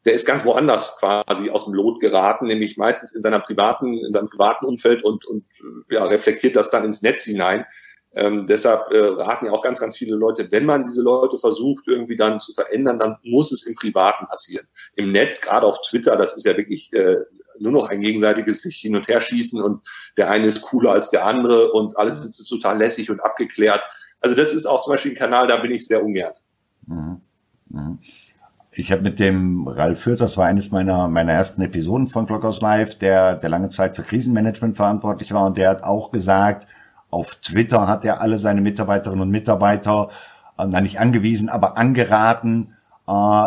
der 0.07 0.15
ist 0.15 0.25
ganz 0.25 0.45
woanders 0.47 0.97
quasi 0.99 1.51
aus 1.51 1.67
dem 1.67 1.75
Lot 1.75 2.01
geraten, 2.01 2.47
nämlich 2.47 2.79
meistens 2.79 3.15
in 3.15 3.21
seiner 3.21 3.41
privaten, 3.41 3.99
in 3.99 4.13
seinem 4.15 4.29
privaten 4.29 4.65
Umfeld 4.65 5.05
und, 5.05 5.27
und 5.27 5.45
ja, 5.91 6.05
reflektiert 6.07 6.57
das 6.57 6.71
dann 6.71 6.85
ins 6.85 7.03
Netz 7.03 7.25
hinein. 7.25 7.67
Ähm, 8.17 8.47
deshalb 8.47 8.91
äh, 8.93 8.99
raten 8.99 9.45
ja 9.45 9.53
auch 9.53 9.61
ganz, 9.61 9.79
ganz 9.79 9.99
viele 9.99 10.17
Leute, 10.17 10.51
wenn 10.51 10.65
man 10.65 10.83
diese 10.83 11.03
Leute 11.03 11.37
versucht, 11.37 11.87
irgendwie 11.87 12.17
dann 12.17 12.41
zu 12.41 12.55
verändern, 12.55 12.99
dann 12.99 13.19
muss 13.23 13.53
es 13.53 13.67
im 13.67 13.75
Privaten 13.75 14.27
passieren. 14.27 14.67
Im 14.95 15.13
Netz, 15.13 15.43
gerade 15.43 15.67
auf 15.67 15.79
Twitter, 15.83 16.17
das 16.17 16.35
ist 16.35 16.47
ja 16.47 16.57
wirklich 16.57 16.91
äh, 16.95 17.19
nur 17.59 17.73
noch 17.73 17.91
ein 17.91 18.01
gegenseitiges 18.01 18.63
sich 18.63 18.77
hin 18.77 18.97
und 18.97 19.07
her 19.07 19.21
schießen 19.21 19.63
und 19.63 19.83
der 20.17 20.31
eine 20.31 20.47
ist 20.47 20.63
cooler 20.63 20.93
als 20.93 21.11
der 21.11 21.27
andere 21.27 21.73
und 21.73 21.99
alles 21.99 22.25
ist 22.25 22.43
total 22.49 22.79
lässig 22.79 23.11
und 23.11 23.21
abgeklärt. 23.21 23.85
Also 24.21 24.35
das 24.35 24.55
ist 24.55 24.65
auch 24.65 24.83
zum 24.83 24.95
Beispiel 24.95 25.13
ein 25.13 25.19
Kanal, 25.19 25.47
da 25.47 25.59
bin 25.59 25.73
ich 25.73 25.87
sehr 25.87 26.03
ungern. 26.03 26.33
Mhm. 26.87 27.21
Mhm. 27.69 27.99
Ich 28.73 28.93
habe 28.93 29.03
mit 29.03 29.19
dem 29.19 29.69
Ralf 29.69 30.01
Fürth, 30.01 30.21
das 30.21 30.39
war 30.39 30.47
eines 30.47 30.71
meiner, 30.71 31.09
meiner 31.09 31.33
ersten 31.33 31.61
Episoden 31.61 32.09
von 32.09 32.27
Clockhouse 32.27 32.63
Live, 32.63 32.97
der, 32.97 33.37
der 33.37 33.51
lange 33.51 33.69
Zeit 33.69 33.95
für 33.95 34.03
Krisenmanagement 34.03 34.75
verantwortlich 34.77 35.33
war 35.33 35.47
und 35.47 35.59
der 35.59 35.69
hat 35.69 35.83
auch 35.83 36.11
gesagt, 36.11 36.67
auf 37.11 37.37
Twitter 37.37 37.87
hat 37.87 38.05
er 38.05 38.21
alle 38.21 38.39
seine 38.39 38.61
Mitarbeiterinnen 38.61 39.23
und 39.23 39.31
Mitarbeiter, 39.31 40.11
äh, 40.59 40.67
nicht 40.81 41.01
angewiesen, 41.01 41.49
aber 41.49 41.77
angeraten, 41.77 42.75
äh, 43.07 43.47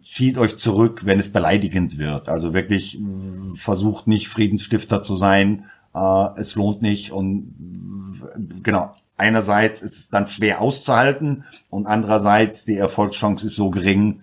zieht 0.00 0.38
euch 0.38 0.58
zurück, 0.58 1.02
wenn 1.04 1.20
es 1.20 1.30
beleidigend 1.30 1.98
wird. 1.98 2.28
Also 2.28 2.54
wirklich 2.54 2.98
versucht 3.54 4.06
nicht 4.06 4.28
Friedensstifter 4.28 5.02
zu 5.02 5.14
sein. 5.14 5.66
Äh, 5.94 6.26
es 6.36 6.54
lohnt 6.54 6.82
nicht 6.82 7.12
und 7.12 7.54
genau. 8.62 8.92
Einerseits 9.16 9.80
ist 9.80 9.98
es 9.98 10.08
dann 10.08 10.26
schwer 10.26 10.60
auszuhalten 10.60 11.44
und 11.70 11.86
andererseits 11.86 12.64
die 12.64 12.76
Erfolgschance 12.76 13.46
ist 13.46 13.54
so 13.54 13.70
gering, 13.70 14.22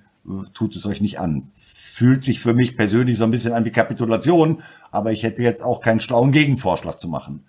tut 0.53 0.75
es 0.75 0.85
euch 0.85 0.99
nicht 0.99 1.17
an. 1.17 1.51
Fühlt 1.57 2.25
sich 2.25 2.41
für 2.41 2.53
mich 2.53 2.75
persönlich 2.75 3.17
so 3.17 3.23
ein 3.23 3.31
bisschen 3.31 3.53
an 3.53 3.63
wie 3.63 3.71
Kapitulation, 3.71 4.63
aber 4.91 5.13
ich 5.13 5.23
hätte 5.23 5.43
jetzt 5.43 5.63
auch 5.63 5.79
keinen 5.79 6.01
schlauen 6.01 6.33
Gegenvorschlag 6.33 6.99
zu 6.99 7.07
machen. 7.07 7.45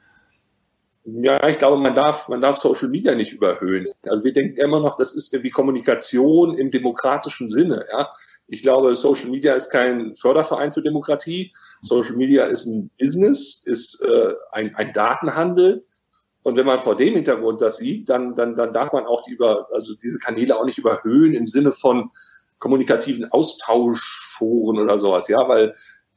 Ja, 1.05 1.49
ich 1.49 1.59
glaube, 1.59 1.79
man 1.79 1.95
darf, 1.95 2.29
man 2.29 2.41
darf 2.41 2.59
Social 2.59 2.89
Media 2.89 3.15
nicht 3.15 3.33
überhöhen. 3.33 3.89
Also 4.07 4.23
wir 4.23 4.33
denken 4.33 4.57
immer 4.59 4.79
noch, 4.79 4.97
das 4.97 5.15
ist 5.15 5.33
irgendwie 5.33 5.51
Kommunikation 5.51 6.57
im 6.57 6.71
demokratischen 6.71 7.51
Sinne. 7.51 7.85
Ja, 7.91 8.11
ich 8.47 8.63
glaube, 8.63 8.95
Social 8.95 9.29
Media 9.29 9.55
ist 9.55 9.71
kein 9.71 10.15
Förderverein 10.15 10.71
für 10.71 10.83
Demokratie. 10.83 11.53
Social 11.81 12.15
Media 12.17 12.45
ist 12.45 12.67
ein 12.67 12.91
Business, 13.01 13.63
ist 13.65 14.01
äh, 14.03 14.35
ein, 14.53 14.75
ein 14.77 14.93
Datenhandel. 14.93 15.85
Und 16.45 16.57
wenn 16.57 16.67
man 16.67 16.79
vor 16.79 16.97
dem 16.97 17.15
Hintergrund 17.15 17.61
das 17.61 17.79
sieht, 17.79 18.09
dann, 18.09 18.35
dann, 18.35 18.55
dann 18.55 18.73
darf 18.73 18.93
man 18.93 19.07
auch 19.07 19.23
die 19.23 19.33
über, 19.33 19.69
also 19.73 19.95
diese 19.95 20.19
Kanäle 20.19 20.57
auch 20.57 20.65
nicht 20.65 20.79
überhöhen 20.79 21.35
im 21.35 21.47
Sinne 21.47 21.73
von 21.73 22.11
kommunikativen 22.59 23.31
Austauschforen 23.33 24.79
oder 24.79 24.99
sowas, 24.99 25.27
ja, 25.29 25.49
weil 25.49 25.73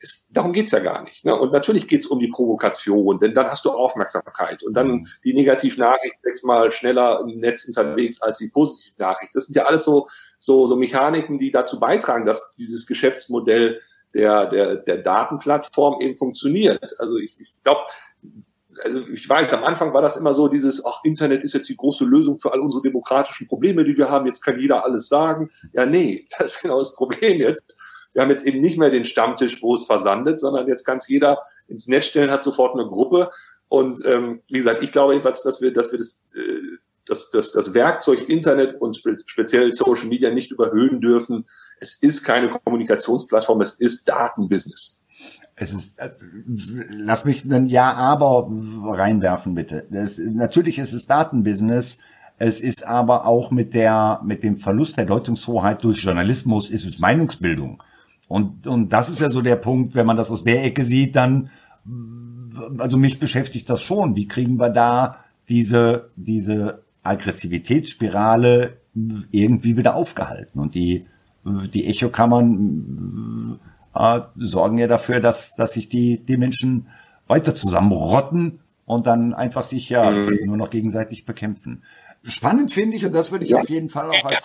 es, 0.06 0.30
darum 0.32 0.54
geht's 0.54 0.72
ja 0.72 0.80
gar 0.80 1.04
nicht. 1.04 1.26
Ne? 1.26 1.36
Und 1.36 1.52
natürlich 1.52 1.88
geht's 1.88 2.08
um 2.08 2.20
die 2.20 2.28
Provokation, 2.28 3.20
denn 3.20 3.34
dann 3.34 3.48
hast 3.48 3.66
du 3.66 3.72
Aufmerksamkeit 3.72 4.64
und 4.64 4.74
dann 4.74 5.08
die 5.24 5.34
Negativnachricht 5.34 6.22
sechsmal 6.22 6.72
schneller 6.72 7.22
im 7.22 7.40
Netz 7.40 7.66
unterwegs 7.66 8.22
als 8.22 8.38
die 8.38 8.50
Positivnachricht. 8.50 9.36
Das 9.36 9.48
sind 9.48 9.56
ja 9.56 9.66
alles 9.66 9.84
so, 9.84 10.08
so, 10.38 10.68
so 10.68 10.76
Mechaniken, 10.76 11.38
die 11.38 11.52
dazu 11.52 11.80
beitragen, 11.80 12.26
dass 12.26 12.56
dieses 12.56 12.88
Geschäftsmodell 12.88 13.80
der, 14.14 14.46
der, 14.48 14.76
der 14.78 14.98
Datenplattform 14.98 16.00
eben 16.02 16.16
funktioniert. 16.16 17.00
Also 17.00 17.18
ich, 17.18 17.40
ich 17.40 17.54
glaube, 17.64 17.82
also 18.84 19.00
ich 19.08 19.28
weiß, 19.28 19.54
am 19.54 19.64
Anfang 19.64 19.94
war 19.94 20.02
das 20.02 20.18
immer 20.18 20.34
so 20.34 20.48
dieses, 20.48 20.86
ach, 20.86 21.00
Internet 21.04 21.44
ist 21.44 21.54
jetzt 21.54 21.70
die 21.70 21.78
große 21.78 22.06
Lösung 22.06 22.38
für 22.38 22.54
all 22.54 22.60
unsere 22.60 22.84
demokratischen 22.84 23.48
Probleme, 23.48 23.84
die 23.84 23.98
wir 23.98 24.10
haben. 24.10 24.26
Jetzt 24.26 24.42
kann 24.42 24.60
jeder 24.60 24.84
alles 24.84 25.08
sagen. 25.08 25.50
Ja, 25.74 25.86
nee, 25.86 26.26
das 26.38 26.56
ist 26.56 26.62
genau 26.62 26.80
das 26.80 26.94
Problem 26.94 27.40
jetzt 27.40 27.82
wir 28.16 28.22
haben 28.22 28.32
jetzt 28.32 28.48
eben 28.48 28.62
nicht 28.62 28.78
mehr 28.78 28.90
den 28.90 29.04
Stammtisch, 29.04 29.62
wo 29.62 29.76
es 29.76 29.84
versandet, 29.84 30.40
sondern 30.40 30.68
jetzt 30.68 30.86
kann 30.86 30.98
es 30.98 31.08
jeder 31.10 31.44
ins 31.68 31.88
Netz 31.88 32.06
stellen, 32.06 32.32
hat 32.32 32.46
sofort 32.46 32.74
eine 32.74 32.88
Gruppe. 32.88 33.30
Und 33.68 34.04
ähm, 34.06 34.42
wie 34.48 34.60
gesagt, 34.60 34.82
ich 34.82 34.94
glaube 34.94 35.14
jedenfalls, 35.14 35.44
dass 35.44 35.62
wir, 35.62 35.74
dass 35.74 35.92
wir 35.92 36.00
das, 36.00 36.22
äh, 36.34 36.78
das, 37.06 37.30
das, 37.32 37.52
das 37.52 37.74
Werkzeug 37.74 38.30
Internet 38.30 38.80
und 38.80 38.96
spe 38.96 39.18
speziell 39.26 39.74
Social 39.74 40.08
Media 40.08 40.32
nicht 40.32 40.52
überhöhen 40.52 41.02
dürfen. 41.02 41.46
Es 41.82 42.02
ist 42.02 42.24
keine 42.24 42.48
Kommunikationsplattform, 42.48 43.60
es 43.60 43.82
ist 43.82 44.08
Datenbusiness. 44.08 45.04
Es 45.58 45.74
ist, 45.74 46.00
äh, 46.00 46.12
lass 46.90 47.26
mich 47.26 47.44
ein 47.44 47.68
Ja, 47.68 47.92
aber 47.94 48.50
reinwerfen, 48.86 49.56
bitte. 49.56 49.86
Das, 49.90 50.20
natürlich 50.20 50.80
ist 50.80 50.94
es 50.94 51.06
Datenbusiness. 51.06 51.98
Es 52.38 52.62
ist 52.62 52.86
aber 52.86 53.26
auch 53.26 53.52
mit 53.52 53.74
der, 53.74 54.22
mit 54.24 54.44
dem 54.44 54.56
Verlust 54.56 54.98
der 54.98 55.06
Deutungshoheit 55.06 55.84
durch 55.84 56.04
Journalismus 56.04 56.70
ist 56.70 56.86
es 56.86 57.00
Meinungsbildung. 57.00 57.82
Und, 58.28 58.68
und 58.68 58.92
das 58.92 59.10
ist 59.10 59.20
ja 59.20 59.30
so 59.30 59.42
der 59.42 59.56
Punkt, 59.56 59.96
wenn 59.96 60.06
man 60.06 60.18
das 60.18 60.32
aus 60.32 60.44
der 60.44 60.64
Ecke 60.64 60.84
sieht, 60.84 61.16
dann, 61.16 61.50
also 62.78 62.98
mich 62.98 63.20
beschäftigt 63.20 63.70
das 63.70 63.82
schon. 63.82 64.16
Wie 64.16 64.28
kriegen 64.28 64.58
wir 64.58 64.70
da 64.70 65.18
diese, 65.48 66.10
diese 66.16 66.82
Aggressivitätsspirale 67.04 68.78
irgendwie 69.32 69.78
wieder 69.78 69.96
aufgehalten? 69.96 70.60
Und 70.60 70.76
die, 70.76 71.06
die 71.46 71.86
Echokammern 71.86 73.60
äh, 73.94 74.22
sorgen 74.38 74.78
ja 74.78 74.88
dafür, 74.88 75.20
dass, 75.20 75.54
dass 75.56 75.74
sich 75.74 75.90
die, 75.90 76.18
die 76.18 76.38
Menschen 76.38 76.88
weiter 77.28 77.54
zusammenrotten 77.54 78.60
und 78.86 79.08
dann 79.08 79.34
einfach 79.34 79.64
sich 79.64 79.90
ja 79.90 80.12
mhm. 80.12 80.46
nur 80.46 80.58
noch 80.58 80.70
gegenseitig 80.70 81.26
bekämpfen. 81.26 81.84
Spannend 82.24 82.72
finde 82.72 82.98
ich, 82.98 83.06
und 83.06 83.14
das 83.14 83.32
würde 83.32 83.46
ich 83.46 83.52
ja. 83.52 83.60
auf 83.60 83.70
jeden 83.70 83.90
Fall 83.90 84.10
auch 84.10 84.26
als, 84.26 84.44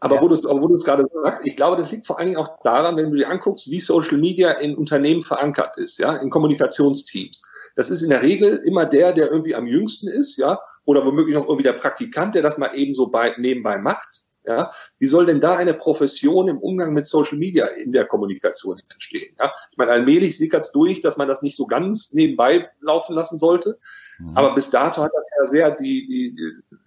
aber 0.00 0.16
ja. 0.16 0.22
wo 0.22 0.28
du 0.28 0.74
es 0.74 0.84
gerade 0.84 1.04
sagst, 1.22 1.42
ich 1.44 1.56
glaube, 1.56 1.76
das 1.76 1.90
liegt 1.90 2.06
vor 2.06 2.18
allen 2.18 2.28
Dingen 2.28 2.38
auch 2.38 2.62
daran, 2.62 2.96
wenn 2.96 3.10
du 3.10 3.16
dir 3.16 3.28
anguckst, 3.28 3.70
wie 3.70 3.80
Social 3.80 4.18
Media 4.18 4.52
in 4.52 4.76
Unternehmen 4.76 5.22
verankert 5.22 5.76
ist, 5.78 5.98
ja, 5.98 6.16
in 6.16 6.30
Kommunikationsteams. 6.30 7.42
Das 7.74 7.90
ist 7.90 8.02
in 8.02 8.10
der 8.10 8.22
Regel 8.22 8.62
immer 8.64 8.86
der, 8.86 9.12
der 9.12 9.30
irgendwie 9.30 9.54
am 9.54 9.66
jüngsten 9.66 10.08
ist, 10.08 10.36
ja, 10.36 10.60
oder 10.84 11.04
womöglich 11.04 11.34
noch 11.34 11.44
irgendwie 11.44 11.64
der 11.64 11.72
Praktikant, 11.72 12.34
der 12.34 12.42
das 12.42 12.58
mal 12.58 12.74
eben 12.74 12.94
so 12.94 13.08
bei, 13.08 13.34
nebenbei 13.38 13.78
macht. 13.78 14.20
Ja, 14.46 14.72
wie 14.98 15.06
soll 15.06 15.24
denn 15.24 15.40
da 15.40 15.56
eine 15.56 15.72
Profession 15.72 16.48
im 16.48 16.58
Umgang 16.58 16.92
mit 16.92 17.06
Social 17.06 17.38
Media 17.38 17.64
in 17.64 17.92
der 17.92 18.04
Kommunikation 18.04 18.78
entstehen? 18.92 19.34
Ja, 19.38 19.50
ich 19.70 19.78
meine, 19.78 19.92
allmählich 19.92 20.36
sickert 20.36 20.64
es 20.64 20.72
durch, 20.72 21.00
dass 21.00 21.16
man 21.16 21.28
das 21.28 21.40
nicht 21.40 21.56
so 21.56 21.66
ganz 21.66 22.12
nebenbei 22.12 22.68
laufen 22.82 23.14
lassen 23.14 23.38
sollte. 23.38 23.78
Mhm. 24.18 24.36
Aber 24.36 24.54
bis 24.54 24.70
dato 24.70 25.02
hat 25.02 25.12
das 25.14 25.30
ja 25.38 25.46
sehr 25.46 25.70
die, 25.72 26.06
die, 26.06 26.36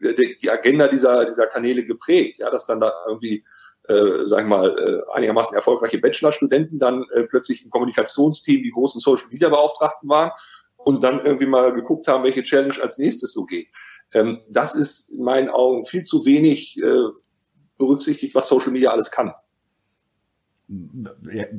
die, 0.02 0.38
die 0.42 0.50
Agenda 0.50 0.88
dieser, 0.88 1.26
dieser 1.26 1.48
Kanäle 1.48 1.86
geprägt, 1.86 2.40
ja, 2.40 2.50
dass 2.50 2.66
dann 2.66 2.80
da 2.80 2.92
irgendwie 3.08 3.44
äh, 3.88 4.28
sag 4.28 4.42
ich 4.42 4.48
mal, 4.48 4.76
äh, 4.78 5.16
einigermaßen 5.16 5.56
erfolgreiche 5.56 5.98
Bachelorstudenten 5.98 6.78
dann 6.80 7.06
äh, 7.14 7.24
plötzlich 7.24 7.64
im 7.64 7.72
Kommunikationsteam 7.72 8.62
die 8.62 8.72
großen 8.72 9.00
Social 9.00 9.28
Media 9.32 9.50
Beauftragten 9.50 10.10
waren 10.10 10.32
und 10.76 11.04
dann 11.04 11.20
irgendwie 11.20 11.46
mal 11.46 11.74
geguckt 11.74 12.08
haben, 12.08 12.24
welche 12.24 12.44
Challenge 12.44 12.76
als 12.82 12.98
nächstes 12.98 13.34
so 13.34 13.46
geht. 13.46 13.70
Ähm, 14.14 14.42
das 14.50 14.76
ist 14.76 15.10
in 15.10 15.24
meinen 15.24 15.50
Augen 15.50 15.86
viel 15.86 16.04
zu 16.04 16.26
wenig 16.26 16.78
äh, 16.82 17.10
berücksichtigt, 17.78 18.36
was 18.36 18.48
Social 18.48 18.72
Media 18.72 18.92
alles 18.92 19.12
kann. 19.12 19.34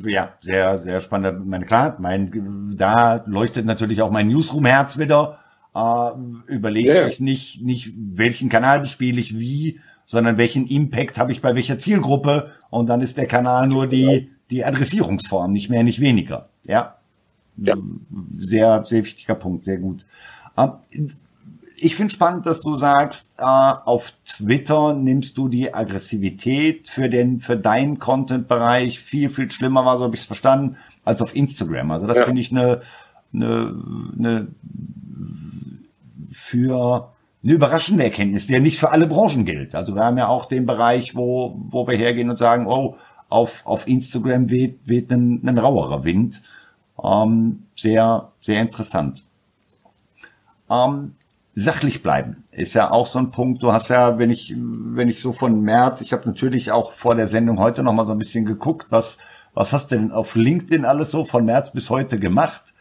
Ja, 0.05 0.35
sehr, 0.39 0.77
sehr 0.77 1.01
spannend. 1.01 1.47
Meine, 1.47 1.65
klar, 1.65 1.97
mein, 1.99 2.75
da 2.77 3.25
leuchtet 3.27 3.65
natürlich 3.65 4.03
auch 4.03 4.11
mein 4.11 4.29
Newsroom-Herz 4.29 4.99
wieder 4.99 5.39
äh, 5.75 6.11
überlegt 6.47 6.89
ja. 6.89 7.05
euch 7.05 7.21
nicht, 7.21 7.63
nicht, 7.63 7.93
welchen 7.97 8.49
Kanal 8.49 8.81
bespiele 8.81 9.21
ich 9.21 9.39
wie, 9.39 9.81
sondern 10.05 10.39
welchen 10.39 10.67
Impact 10.67 11.19
habe 11.19 11.33
ich 11.33 11.43
bei 11.43 11.55
welcher 11.55 11.79
Zielgruppe 11.79 12.53
und 12.71 12.89
dann 12.89 13.03
ist 13.03 13.19
der 13.19 13.27
Kanal 13.27 13.67
nur 13.69 13.87
die, 13.87 14.31
die 14.51 14.65
Adressierungsform, 14.65 15.53
nicht 15.53 15.69
mehr, 15.69 15.83
nicht 15.83 16.01
weniger. 16.01 16.49
Ja. 16.67 16.97
ja. 17.59 17.75
Sehr, 18.39 18.85
sehr 18.85 19.05
wichtiger 19.05 19.35
Punkt, 19.35 19.65
sehr 19.65 19.79
gut. 19.79 20.07
Ähm, 20.57 21.11
ich 21.81 21.95
finde 21.95 22.13
spannend, 22.13 22.47
dass 22.47 22.61
du 22.61 22.75
sagst, 22.75 23.37
äh, 23.39 23.43
auf 23.43 24.13
Twitter 24.25 24.95
nimmst 24.95 25.39
du 25.39 25.49
die 25.49 25.73
Aggressivität 25.73 26.89
für 26.89 27.09
den, 27.09 27.39
für 27.39 27.57
deinen 27.57 27.99
Content-Bereich 27.99 28.99
viel, 29.01 29.31
viel 29.31 29.51
schlimmer 29.51 29.85
war, 29.85 29.97
so 29.97 30.05
habe 30.05 30.15
ich 30.15 30.23
es 30.23 30.27
verstanden, 30.27 30.77
als 31.05 31.23
auf 31.23 31.37
Instagram. 31.37 31.91
Also 31.91 32.07
das 32.07 32.19
ja. 32.19 32.25
finde 32.25 32.41
ich 32.41 32.51
eine, 32.51 32.83
eine, 33.33 33.75
eine 34.19 34.49
für 36.49 37.13
eine 37.45 37.53
überraschende 37.53 38.05
Erkenntnis, 38.05 38.47
der 38.47 38.61
nicht 38.61 38.79
für 38.79 38.91
alle 38.91 39.07
Branchen 39.07 39.45
gilt. 39.45 39.75
Also 39.75 39.95
wir 39.95 40.03
haben 40.03 40.19
ja 40.19 40.29
auch 40.29 40.47
den 40.47 40.67
Bereich, 40.67 41.15
wo, 41.15 41.57
wo 41.59 41.87
wir 41.87 41.97
hergehen 41.97 42.31
und 42.31 42.37
sagen, 42.37 42.67
oh, 42.67 42.97
auf, 43.29 43.67
auf 43.67 43.87
Instagram 43.87 44.49
weht, 44.49 44.81
weht 44.85 45.13
ein, 45.13 45.47
ein 45.47 45.59
rauerer 45.59 46.05
Wind. 46.05 46.43
Ähm, 47.03 47.65
sehr, 47.77 48.33
sehr 48.41 48.61
interessant. 48.63 49.23
Ähm, 50.71 51.15
sachlich 51.55 52.03
bleiben 52.03 52.45
ist 52.51 52.75
ja 52.75 52.91
auch 52.91 53.07
so 53.07 53.19
ein 53.19 53.31
Punkt. 53.31 53.63
Du 53.63 53.73
hast 53.73 53.89
ja, 53.89 54.19
wenn 54.19 54.31
ich, 54.31 54.55
wenn 54.57 55.09
ich 55.09 55.21
so 55.21 55.33
von 55.33 55.61
März, 55.61 56.01
ich 56.01 56.13
habe 56.13 56.27
natürlich 56.27 56.73
auch 56.73 56.93
vor 56.93 57.15
der 57.15 57.27
Sendung 57.27 57.61
heute 57.61 57.83
noch 57.83 57.93
mal 57.93 58.07
so 58.07 58.13
ein 58.13 58.19
bisschen 58.19 58.47
geguckt, 58.47 58.87
was, 58.91 59.19
was 59.53 59.73
hast 59.73 59.93
du 59.93 59.97
denn 59.97 60.13
auf 60.13 60.35
LinkedIn 60.35 60.87
alles 60.87 61.11
so 61.11 61.25
von 61.25 61.45
März 61.45 61.73
bis 61.73 61.91
heute 61.91 62.19
gemacht? 62.19 62.73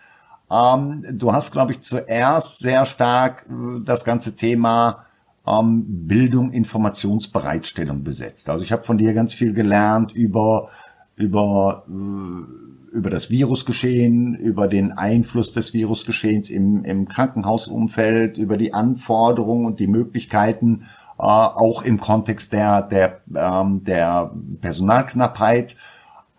Ähm, 0.49 1.05
du 1.11 1.33
hast, 1.33 1.51
glaube 1.51 1.73
ich, 1.73 1.81
zuerst 1.81 2.59
sehr 2.59 2.85
stark 2.85 3.45
äh, 3.49 3.83
das 3.83 4.05
ganze 4.05 4.35
Thema 4.35 5.05
ähm, 5.45 5.85
Bildung, 6.07 6.51
Informationsbereitstellung 6.51 8.03
besetzt. 8.03 8.49
Also 8.49 8.63
ich 8.63 8.71
habe 8.71 8.83
von 8.83 8.97
dir 8.97 9.13
ganz 9.13 9.33
viel 9.33 9.53
gelernt 9.53 10.11
über 10.13 10.69
über 11.15 11.85
äh, 11.89 12.67
über 12.91 13.09
das 13.09 13.29
Virusgeschehen, 13.29 14.35
über 14.35 14.67
den 14.67 14.91
Einfluss 14.91 15.51
des 15.51 15.73
Virusgeschehens 15.73 16.49
im, 16.49 16.83
im 16.83 17.07
Krankenhausumfeld, 17.07 18.37
über 18.37 18.57
die 18.57 18.73
Anforderungen 18.73 19.65
und 19.65 19.79
die 19.79 19.87
Möglichkeiten, 19.87 20.87
äh, 21.19 21.23
auch 21.23 21.83
im 21.83 21.99
Kontext 21.99 22.53
der, 22.53 22.81
der, 22.81 23.21
ähm, 23.35 23.83
der 23.83 24.31
Personalknappheit 24.61 25.75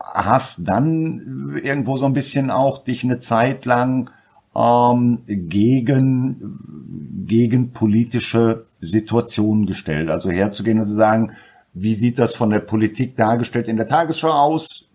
hast 0.01 0.69
dann 0.69 1.61
irgendwo 1.63 1.97
so 1.97 2.07
ein 2.07 2.13
bisschen 2.13 2.51
auch 2.51 2.79
dich 2.85 3.05
eine 3.05 3.19
Zeit 3.19 3.65
lang 3.65 4.11
ähm, 4.55 5.21
gegen, 5.27 7.25
gegen 7.27 7.73
politische 7.73 8.67
Situationen 8.81 9.67
gestellt. 9.67 10.11
Also 10.11 10.31
herzugehen 10.31 10.79
und 10.79 10.85
zu 10.85 10.95
sagen, 10.95 11.33
wie 11.75 11.95
sieht 11.95 12.19
das 12.19 12.35
von 12.35 12.51
der 12.51 12.61
Politik 12.61 13.17
dargestellt 13.17 13.69
in 13.69 13.77
der 13.77 13.87
Tagesschau 13.87 14.31
aus? 14.31 14.87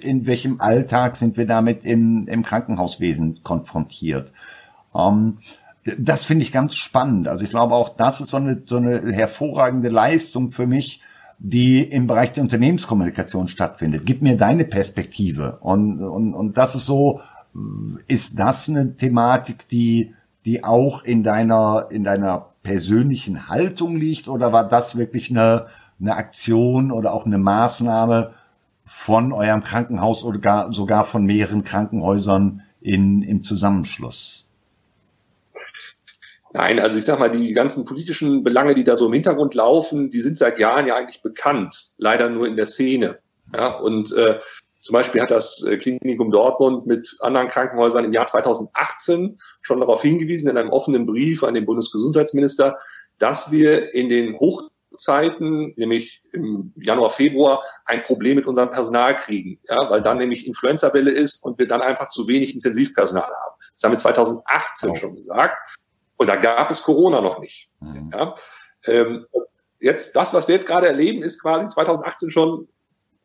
In 0.00 0.26
welchem 0.26 0.60
Alltag 0.60 1.16
sind 1.16 1.36
wir 1.36 1.46
damit 1.46 1.84
im, 1.84 2.26
im 2.26 2.42
Krankenhauswesen 2.42 3.40
konfrontiert? 3.42 4.32
Ähm, 4.94 5.38
das 5.98 6.24
finde 6.24 6.44
ich 6.44 6.52
ganz 6.52 6.74
spannend. 6.74 7.28
Also 7.28 7.44
ich 7.44 7.50
glaube 7.50 7.74
auch, 7.74 7.90
das 7.90 8.20
ist 8.20 8.30
so 8.30 8.38
eine, 8.38 8.62
so 8.64 8.78
eine 8.78 9.12
hervorragende 9.12 9.88
Leistung 9.88 10.50
für 10.50 10.66
mich, 10.66 11.00
die 11.38 11.82
im 11.82 12.06
Bereich 12.06 12.32
der 12.32 12.42
Unternehmenskommunikation 12.42 13.48
stattfindet. 13.48 14.02
Gib 14.04 14.22
mir 14.22 14.36
deine 14.36 14.64
Perspektive. 14.64 15.58
Und, 15.60 16.02
und, 16.02 16.34
und 16.34 16.56
das 16.56 16.74
ist 16.74 16.86
so, 16.86 17.20
ist 18.08 18.38
das 18.38 18.68
eine 18.68 18.96
Thematik, 18.96 19.68
die, 19.68 20.14
die 20.44 20.64
auch 20.64 21.04
in 21.04 21.22
deiner, 21.22 21.88
in 21.90 22.04
deiner 22.04 22.46
persönlichen 22.62 23.48
Haltung 23.48 23.96
liegt? 23.96 24.28
Oder 24.28 24.52
war 24.52 24.66
das 24.66 24.96
wirklich 24.96 25.30
eine, 25.30 25.66
eine 26.00 26.16
Aktion 26.16 26.90
oder 26.90 27.12
auch 27.12 27.26
eine 27.26 27.38
Maßnahme 27.38 28.32
von 28.84 29.32
eurem 29.32 29.62
Krankenhaus 29.62 30.24
oder 30.24 30.38
gar, 30.38 30.72
sogar 30.72 31.04
von 31.04 31.24
mehreren 31.24 31.64
Krankenhäusern 31.64 32.62
in, 32.80 33.22
im 33.22 33.42
Zusammenschluss? 33.42 34.45
Nein, 36.56 36.80
also 36.80 36.96
ich 36.96 37.04
sag 37.04 37.18
mal, 37.18 37.30
die 37.30 37.52
ganzen 37.52 37.84
politischen 37.84 38.42
Belange, 38.42 38.74
die 38.74 38.82
da 38.82 38.96
so 38.96 39.08
im 39.08 39.12
Hintergrund 39.12 39.52
laufen, 39.52 40.10
die 40.10 40.22
sind 40.22 40.38
seit 40.38 40.58
Jahren 40.58 40.86
ja 40.86 40.96
eigentlich 40.96 41.20
bekannt, 41.20 41.92
leider 41.98 42.30
nur 42.30 42.46
in 42.46 42.56
der 42.56 42.64
Szene. 42.64 43.18
Ja, 43.54 43.76
und 43.76 44.10
äh, 44.14 44.38
zum 44.80 44.94
Beispiel 44.94 45.20
hat 45.20 45.30
das 45.30 45.62
äh, 45.64 45.76
Klinikum 45.76 46.30
Dortmund 46.30 46.86
mit 46.86 47.14
anderen 47.20 47.48
Krankenhäusern 47.48 48.06
im 48.06 48.12
Jahr 48.14 48.26
2018 48.26 49.38
schon 49.60 49.80
darauf 49.80 50.00
hingewiesen, 50.00 50.48
in 50.48 50.56
einem 50.56 50.70
offenen 50.70 51.04
Brief 51.04 51.44
an 51.44 51.52
den 51.52 51.66
Bundesgesundheitsminister, 51.66 52.78
dass 53.18 53.52
wir 53.52 53.92
in 53.92 54.08
den 54.08 54.38
Hochzeiten, 54.38 55.74
nämlich 55.76 56.22
im 56.32 56.72
Januar, 56.76 57.10
Februar, 57.10 57.62
ein 57.84 58.00
Problem 58.00 58.36
mit 58.36 58.46
unserem 58.46 58.70
Personal 58.70 59.14
kriegen, 59.16 59.60
ja, 59.68 59.90
weil 59.90 60.00
dann 60.00 60.16
nämlich 60.16 60.46
Influenza-Welle 60.46 61.10
ist 61.10 61.44
und 61.44 61.58
wir 61.58 61.68
dann 61.68 61.82
einfach 61.82 62.08
zu 62.08 62.26
wenig 62.28 62.54
Intensivpersonal 62.54 63.24
haben. 63.24 63.56
Das 63.74 63.82
haben 63.82 63.92
wir 63.92 63.98
2018 63.98 64.90
oh. 64.90 64.94
schon 64.94 65.16
gesagt. 65.16 65.58
Und 66.16 66.28
da 66.28 66.36
gab 66.36 66.70
es 66.70 66.82
Corona 66.82 67.20
noch 67.20 67.38
nicht. 67.38 67.70
Mhm. 67.80 68.10
Ja. 68.12 68.34
Ähm, 68.84 69.26
jetzt, 69.80 70.16
das, 70.16 70.32
was 70.34 70.48
wir 70.48 70.54
jetzt 70.54 70.66
gerade 70.66 70.86
erleben, 70.86 71.22
ist 71.22 71.40
quasi 71.40 71.68
2018 71.68 72.30
schon 72.30 72.68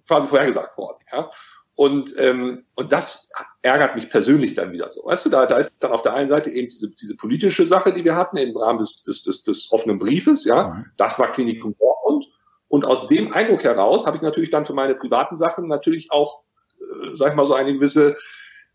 quasi 0.08 0.28
vorhergesagt 0.28 0.78
worden. 0.78 0.98
Ja. 1.12 1.30
Und, 1.76 2.14
ähm, 2.20 2.66
und 2.76 2.92
das 2.92 3.32
ärgert 3.62 3.96
mich 3.96 4.10
persönlich 4.10 4.54
dann 4.54 4.72
wieder 4.72 4.90
so. 4.90 5.06
Weißt 5.06 5.26
du, 5.26 5.30
da, 5.30 5.46
da 5.46 5.58
ist 5.58 5.74
dann 5.80 5.92
auf 5.92 6.02
der 6.02 6.14
einen 6.14 6.30
Seite 6.30 6.50
eben 6.50 6.68
diese, 6.68 6.92
diese 6.96 7.16
politische 7.16 7.66
Sache, 7.66 7.94
die 7.94 8.04
wir 8.04 8.16
hatten 8.16 8.38
im 8.38 8.56
Rahmen 8.56 8.80
des, 8.80 9.04
des, 9.04 9.24
des, 9.24 9.44
des 9.44 9.72
offenen 9.72 9.98
Briefes, 9.98 10.46
ja, 10.46 10.68
mhm. 10.68 10.86
das 10.98 11.18
war 11.18 11.32
Klinikum 11.32 11.76
Dortmund. 11.80 12.30
Und 12.68 12.86
aus 12.86 13.08
dem 13.08 13.34
Eindruck 13.34 13.64
heraus 13.64 14.06
habe 14.06 14.18
ich 14.18 14.22
natürlich 14.22 14.50
dann 14.50 14.66
für 14.66 14.74
meine 14.74 14.96
privaten 14.96 15.38
Sachen 15.38 15.68
natürlich 15.68 16.12
auch, 16.12 16.42
äh, 16.80 17.16
sag 17.16 17.30
ich 17.30 17.36
mal, 17.36 17.46
so 17.46 17.54
eine 17.54 17.74
gewisse 17.74 18.16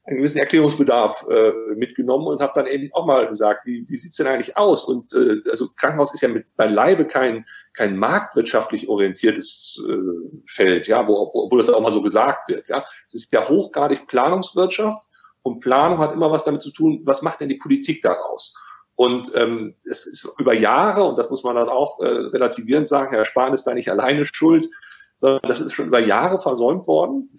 einen 0.06 0.18
gewissen 0.18 0.38
Erklärungsbedarf 0.38 1.26
äh, 1.28 1.52
mitgenommen 1.74 2.28
und 2.28 2.40
habe 2.40 2.52
dann 2.54 2.66
eben 2.66 2.90
auch 2.92 3.06
mal 3.06 3.26
gesagt, 3.26 3.66
wie, 3.66 3.84
wie 3.88 3.96
sieht's 3.96 4.16
denn 4.16 4.28
eigentlich 4.28 4.56
aus? 4.56 4.84
Und 4.84 5.12
äh, 5.14 5.40
also 5.50 5.68
Krankenhaus 5.74 6.14
ist 6.14 6.20
ja 6.20 6.28
mit 6.28 6.54
beileibe 6.56 7.06
kein 7.06 7.44
kein 7.74 7.96
marktwirtschaftlich 7.96 8.88
orientiertes 8.88 9.84
äh, 9.88 10.40
Feld, 10.46 10.86
ja, 10.86 11.08
wo, 11.08 11.28
wo, 11.32 11.44
obwohl 11.44 11.58
das 11.58 11.70
auch 11.70 11.80
mal 11.80 11.90
so 11.90 12.02
gesagt 12.02 12.48
wird, 12.48 12.68
ja. 12.68 12.84
Es 13.04 13.14
ist 13.14 13.32
ja 13.32 13.48
hochgradig 13.48 14.06
Planungswirtschaft 14.06 15.02
und 15.42 15.60
Planung 15.60 15.98
hat 15.98 16.12
immer 16.12 16.30
was 16.30 16.44
damit 16.44 16.62
zu 16.62 16.70
tun, 16.70 17.02
was 17.04 17.22
macht 17.22 17.40
denn 17.40 17.48
die 17.48 17.56
Politik 17.56 18.02
daraus? 18.02 18.54
Und 18.94 19.32
ähm, 19.34 19.74
es 19.84 20.06
ist 20.06 20.26
über 20.38 20.54
Jahre, 20.54 21.04
und 21.04 21.18
das 21.18 21.30
muss 21.30 21.42
man 21.42 21.56
dann 21.56 21.68
auch 21.68 22.00
äh, 22.00 22.06
relativierend 22.06 22.86
sagen, 22.88 23.14
Herr 23.14 23.24
Spahn 23.24 23.52
ist 23.52 23.64
da 23.64 23.74
nicht 23.74 23.90
alleine 23.90 24.24
schuld, 24.24 24.68
sondern 25.16 25.40
das 25.42 25.60
ist 25.60 25.72
schon 25.72 25.88
über 25.88 25.98
Jahre 25.98 26.38
versäumt 26.38 26.86
worden 26.86 27.30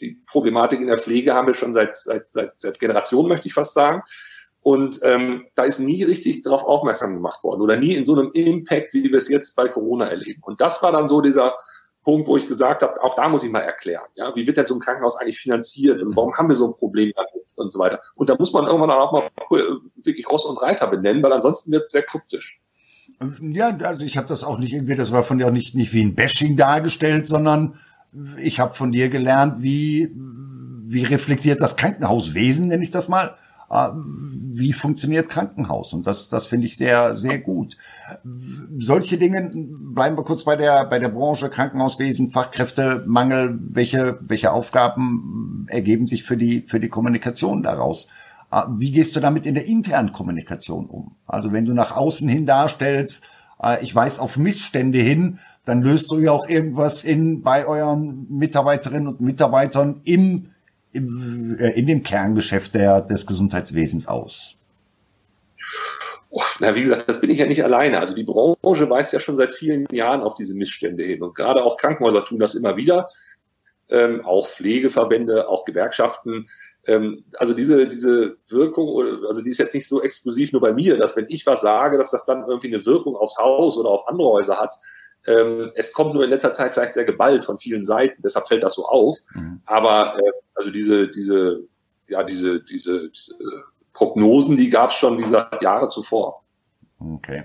die 0.00 0.20
Problematik 0.26 0.80
in 0.80 0.86
der 0.86 0.98
Pflege 0.98 1.34
haben 1.34 1.46
wir 1.46 1.54
schon 1.54 1.74
seit, 1.74 1.96
seit, 1.96 2.28
seit, 2.28 2.52
seit 2.58 2.78
Generationen, 2.78 3.28
möchte 3.28 3.48
ich 3.48 3.54
fast 3.54 3.74
sagen. 3.74 4.02
Und 4.62 5.00
ähm, 5.02 5.46
da 5.54 5.62
ist 5.62 5.78
nie 5.78 6.02
richtig 6.02 6.42
darauf 6.42 6.64
aufmerksam 6.64 7.14
gemacht 7.14 7.44
worden 7.44 7.60
oder 7.60 7.76
nie 7.76 7.94
in 7.94 8.04
so 8.04 8.14
einem 8.14 8.32
Impact, 8.32 8.94
wie 8.94 9.04
wir 9.04 9.18
es 9.18 9.28
jetzt 9.28 9.54
bei 9.54 9.68
Corona 9.68 10.06
erleben. 10.06 10.42
Und 10.44 10.60
das 10.60 10.82
war 10.82 10.90
dann 10.90 11.06
so 11.06 11.20
dieser 11.20 11.54
Punkt, 12.02 12.26
wo 12.26 12.36
ich 12.36 12.48
gesagt 12.48 12.82
habe, 12.82 13.02
auch 13.02 13.14
da 13.14 13.28
muss 13.28 13.44
ich 13.44 13.50
mal 13.50 13.60
erklären, 13.60 14.06
ja, 14.14 14.34
wie 14.34 14.46
wird 14.46 14.56
denn 14.56 14.66
so 14.66 14.74
ein 14.74 14.80
Krankenhaus 14.80 15.16
eigentlich 15.16 15.38
finanziert 15.38 16.00
und 16.02 16.16
warum 16.16 16.34
haben 16.36 16.48
wir 16.48 16.54
so 16.56 16.66
ein 16.66 16.74
Problem 16.74 17.12
damit 17.14 17.46
und 17.56 17.72
so 17.72 17.78
weiter. 17.78 18.00
Und 18.14 18.28
da 18.28 18.36
muss 18.38 18.52
man 18.52 18.66
irgendwann 18.66 18.90
auch 18.90 19.12
mal 19.12 19.22
wirklich 20.02 20.28
Ross 20.28 20.44
und 20.44 20.60
Reiter 20.62 20.86
benennen, 20.86 21.22
weil 21.22 21.32
ansonsten 21.32 21.72
wird 21.72 21.84
es 21.84 21.90
sehr 21.90 22.02
kryptisch. 22.02 22.60
Ja, 23.40 23.76
also 23.76 24.04
ich 24.04 24.16
habe 24.16 24.26
das 24.26 24.44
auch 24.44 24.58
nicht 24.58 24.74
irgendwie, 24.74 24.94
das 24.94 25.12
war 25.12 25.22
von 25.22 25.38
dir 25.38 25.46
auch 25.46 25.52
nicht, 25.52 25.74
nicht 25.74 25.92
wie 25.92 26.02
ein 26.02 26.14
Bashing 26.14 26.56
dargestellt, 26.56 27.26
sondern 27.26 27.80
ich 28.42 28.60
habe 28.60 28.74
von 28.74 28.92
dir 28.92 29.08
gelernt, 29.08 29.62
wie, 29.62 30.10
wie 30.86 31.04
reflektiert 31.04 31.60
das 31.60 31.76
Krankenhauswesen, 31.76 32.68
nenne 32.68 32.82
ich 32.82 32.90
das 32.90 33.08
mal. 33.08 33.36
Äh, 33.70 33.88
wie 33.94 34.72
funktioniert 34.72 35.28
Krankenhaus? 35.28 35.92
Und 35.92 36.06
das, 36.06 36.28
das 36.28 36.46
finde 36.46 36.66
ich 36.66 36.76
sehr, 36.76 37.14
sehr 37.14 37.38
gut. 37.38 37.76
Solche 38.78 39.18
Dinge, 39.18 39.50
bleiben 39.54 40.16
wir 40.16 40.24
kurz 40.24 40.44
bei 40.44 40.56
der, 40.56 40.86
bei 40.86 40.98
der 40.98 41.08
Branche 41.08 41.48
Krankenhauswesen, 41.48 42.30
Fachkräftemangel. 42.30 43.58
Welche, 43.60 44.18
welche 44.20 44.52
Aufgaben 44.52 45.66
ergeben 45.68 46.06
sich 46.06 46.22
für 46.22 46.36
die, 46.36 46.62
für 46.62 46.80
die 46.80 46.88
Kommunikation 46.88 47.62
daraus? 47.62 48.08
Äh, 48.52 48.62
wie 48.76 48.92
gehst 48.92 49.16
du 49.16 49.20
damit 49.20 49.46
in 49.46 49.54
der 49.54 49.66
internen 49.66 50.12
Kommunikation 50.12 50.86
um? 50.86 51.16
Also 51.26 51.52
wenn 51.52 51.64
du 51.64 51.74
nach 51.74 51.96
außen 51.96 52.28
hin 52.28 52.46
darstellst, 52.46 53.24
äh, 53.62 53.82
ich 53.82 53.94
weise 53.94 54.22
auf 54.22 54.36
Missstände 54.36 54.98
hin, 54.98 55.38
dann 55.66 55.82
löst 55.82 56.10
du 56.10 56.20
ja 56.20 56.30
auch 56.32 56.48
irgendwas 56.48 57.04
in 57.04 57.42
bei 57.42 57.66
euren 57.66 58.26
Mitarbeiterinnen 58.30 59.08
und 59.08 59.20
Mitarbeitern 59.20 60.00
im, 60.04 60.52
im 60.92 61.58
äh, 61.58 61.70
in 61.70 61.86
dem 61.86 62.02
Kerngeschäft 62.02 62.74
der, 62.74 63.02
des 63.02 63.26
Gesundheitswesens 63.26 64.06
aus. 64.06 64.54
Na, 66.60 66.74
wie 66.74 66.82
gesagt, 66.82 67.08
das 67.08 67.20
bin 67.20 67.30
ich 67.30 67.38
ja 67.38 67.46
nicht 67.46 67.64
alleine. 67.64 67.98
Also 67.98 68.14
die 68.14 68.22
Branche 68.22 68.88
weist 68.88 69.12
ja 69.12 69.20
schon 69.20 69.36
seit 69.36 69.54
vielen 69.54 69.86
Jahren 69.90 70.20
auf 70.20 70.34
diese 70.34 70.54
Missstände 70.54 71.02
hin. 71.02 71.22
Und 71.22 71.34
gerade 71.34 71.64
auch 71.64 71.76
Krankenhäuser 71.76 72.24
tun 72.24 72.38
das 72.38 72.54
immer 72.54 72.76
wieder. 72.76 73.08
Ähm, 73.88 74.24
auch 74.24 74.46
Pflegeverbände, 74.46 75.48
auch 75.48 75.64
Gewerkschaften. 75.64 76.46
Ähm, 76.86 77.24
also 77.38 77.54
diese, 77.54 77.88
diese 77.88 78.36
Wirkung, 78.48 79.24
also 79.26 79.42
die 79.42 79.50
ist 79.50 79.58
jetzt 79.58 79.74
nicht 79.74 79.88
so 79.88 80.02
exklusiv 80.02 80.52
nur 80.52 80.60
bei 80.60 80.72
mir, 80.72 80.96
dass 80.96 81.16
wenn 81.16 81.26
ich 81.28 81.46
was 81.46 81.62
sage, 81.62 81.98
dass 81.98 82.10
das 82.10 82.24
dann 82.24 82.46
irgendwie 82.46 82.68
eine 82.68 82.84
Wirkung 82.84 83.16
aufs 83.16 83.38
Haus 83.38 83.76
oder 83.76 83.90
auf 83.90 84.06
andere 84.08 84.28
Häuser 84.28 84.58
hat. 84.58 84.76
Ähm, 85.26 85.72
es 85.74 85.92
kommt 85.92 86.14
nur 86.14 86.24
in 86.24 86.30
letzter 86.30 86.54
Zeit 86.54 86.72
vielleicht 86.72 86.92
sehr 86.92 87.04
geballt 87.04 87.44
von 87.44 87.58
vielen 87.58 87.84
Seiten, 87.84 88.22
deshalb 88.22 88.46
fällt 88.48 88.62
das 88.62 88.74
so 88.74 88.86
auf. 88.86 89.16
Mhm. 89.34 89.60
Aber 89.66 90.18
äh, 90.18 90.32
also 90.54 90.70
diese, 90.70 91.08
diese, 91.08 91.64
ja, 92.08 92.22
diese, 92.22 92.62
diese, 92.62 93.10
diese 93.10 93.34
Prognosen, 93.92 94.56
die 94.56 94.70
gab 94.70 94.90
es 94.90 94.96
schon, 94.96 95.18
wie 95.18 95.22
gesagt, 95.22 95.62
Jahre 95.62 95.88
zuvor. 95.88 96.42
Okay. 96.98 97.44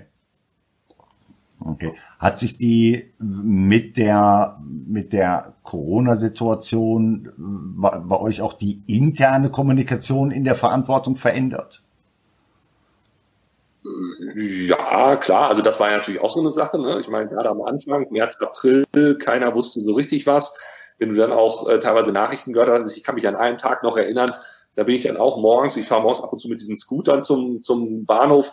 Okay. 1.64 1.94
Hat 2.18 2.38
sich 2.38 2.56
die 2.56 3.12
mit 3.18 3.96
der, 3.96 4.60
mit 4.64 5.12
der 5.12 5.54
Corona-Situation 5.62 7.32
bei 7.36 8.20
euch 8.20 8.40
auch 8.40 8.54
die 8.54 8.82
interne 8.86 9.50
Kommunikation 9.50 10.30
in 10.30 10.44
der 10.44 10.56
Verantwortung 10.56 11.16
verändert? 11.16 11.82
Ja, 14.34 15.16
klar. 15.16 15.48
Also 15.48 15.62
das 15.62 15.80
war 15.80 15.90
ja 15.90 15.96
natürlich 15.96 16.20
auch 16.20 16.34
so 16.34 16.40
eine 16.40 16.50
Sache. 16.50 16.78
Ne? 16.80 17.00
Ich 17.00 17.08
meine, 17.08 17.28
gerade 17.28 17.48
am 17.48 17.62
Anfang, 17.62 18.06
März, 18.10 18.40
April, 18.40 18.84
keiner 19.18 19.54
wusste 19.54 19.80
so 19.80 19.92
richtig 19.92 20.26
was. 20.26 20.58
Wenn 20.98 21.10
du 21.10 21.16
dann 21.16 21.32
auch 21.32 21.68
äh, 21.68 21.78
teilweise 21.78 22.12
Nachrichten 22.12 22.52
gehört 22.52 22.68
hast, 22.68 22.96
ich 22.96 23.02
kann 23.02 23.14
mich 23.14 23.26
an 23.26 23.36
einen 23.36 23.58
Tag 23.58 23.82
noch 23.82 23.96
erinnern, 23.96 24.32
da 24.74 24.84
bin 24.84 24.94
ich 24.94 25.02
dann 25.02 25.16
auch 25.16 25.36
morgens, 25.36 25.76
ich 25.76 25.86
fahre 25.86 26.02
morgens 26.02 26.22
ab 26.22 26.32
und 26.32 26.38
zu 26.38 26.48
mit 26.48 26.60
diesen 26.60 26.76
Scootern 26.76 27.22
zum, 27.22 27.62
zum 27.62 28.06
Bahnhof 28.06 28.52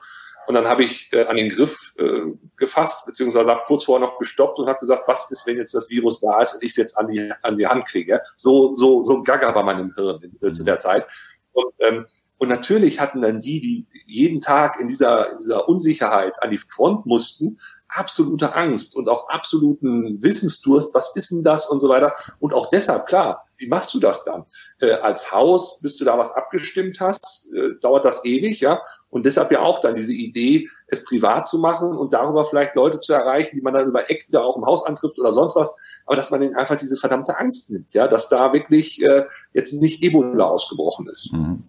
und 0.50 0.56
dann 0.56 0.68
habe 0.68 0.84
ich 0.84 1.14
äh, 1.14 1.26
an 1.26 1.36
den 1.36 1.52
Griff 1.52 1.94
äh, 2.00 2.22
gefasst, 2.58 3.06
beziehungsweise 3.06 3.52
habe 3.52 3.62
kurz 3.68 3.84
vorher 3.84 4.04
noch 4.04 4.18
gestoppt 4.18 4.58
und 4.58 4.68
habe 4.68 4.80
gesagt, 4.80 5.04
was 5.06 5.30
ist, 5.30 5.46
wenn 5.46 5.58
jetzt 5.58 5.76
das 5.76 5.92
Virus 5.92 6.22
da 6.22 6.42
ist 6.42 6.56
und 6.56 6.64
ich 6.64 6.72
es 6.72 6.78
jetzt 6.78 6.98
an 6.98 7.08
die, 7.08 7.32
an 7.44 7.60
die 7.60 7.68
Hand 7.68 7.86
kriege. 7.86 8.20
So, 8.36 8.76
so, 8.76 9.04
so 9.04 9.22
gaga 9.22 9.54
war 9.54 9.64
man 9.64 9.80
im 9.80 9.94
Hirn 9.94 10.20
äh, 10.42 10.52
zu 10.52 10.64
der 10.64 10.80
Zeit. 10.80 11.06
Und 11.52 11.72
ähm, 11.82 12.08
und 12.40 12.48
natürlich 12.48 13.00
hatten 13.00 13.22
dann 13.22 13.42
die, 13.42 13.60
die 13.60 13.88
jeden 14.06 14.40
Tag 14.40 14.80
in 14.80 14.88
dieser, 14.88 15.36
dieser 15.38 15.68
Unsicherheit 15.68 16.42
an 16.42 16.52
die 16.52 16.58
Front 16.58 17.06
mussten, 17.06 17.60
absolute 17.90 18.56
Angst 18.56 18.96
und 18.96 19.10
auch 19.10 19.28
absoluten 19.30 20.24
Wissensdurst, 20.24 20.94
was 20.94 21.16
ist 21.18 21.32
denn 21.32 21.44
das 21.44 21.70
und 21.70 21.82
so 21.82 21.90
weiter. 21.90 22.14
Und 22.40 22.54
auch 22.54 22.70
deshalb, 22.70 23.08
klar, 23.08 23.46
wie 23.58 23.68
machst 23.68 23.94
du 23.94 24.00
das 24.00 24.24
dann? 24.24 24.46
Äh, 24.80 24.94
als 24.94 25.34
Haus, 25.34 25.82
bis 25.82 25.98
du 25.98 26.06
da 26.06 26.18
was 26.18 26.32
abgestimmt 26.32 27.02
hast, 27.02 27.52
äh, 27.54 27.78
dauert 27.82 28.06
das 28.06 28.24
ewig, 28.24 28.62
ja. 28.62 28.82
Und 29.10 29.26
deshalb 29.26 29.52
ja 29.52 29.60
auch 29.60 29.80
dann 29.80 29.96
diese 29.96 30.14
Idee, 30.14 30.70
es 30.88 31.04
privat 31.04 31.46
zu 31.46 31.60
machen 31.60 31.90
und 31.90 32.14
darüber 32.14 32.46
vielleicht 32.46 32.76
Leute 32.76 33.02
zu 33.02 33.12
erreichen, 33.12 33.58
die 33.58 33.62
man 33.62 33.74
dann 33.74 33.90
über 33.90 34.10
Eck 34.10 34.30
wieder 34.30 34.46
auch 34.46 34.56
im 34.56 34.66
Haus 34.66 34.86
antrifft 34.86 35.20
oder 35.20 35.34
sonst 35.34 35.58
was. 35.58 35.76
Aber 36.06 36.16
dass 36.16 36.32
man 36.32 36.42
ihnen 36.42 36.56
einfach 36.56 36.78
diese 36.78 36.96
verdammte 36.96 37.38
Angst 37.38 37.70
nimmt, 37.70 37.94
ja, 37.94 38.08
dass 38.08 38.30
da 38.30 38.54
wirklich 38.54 39.02
äh, 39.02 39.26
jetzt 39.54 39.74
nicht 39.74 40.02
Ebola 40.02 40.46
ausgebrochen 40.46 41.10
ist. 41.10 41.34
Mhm. 41.34 41.64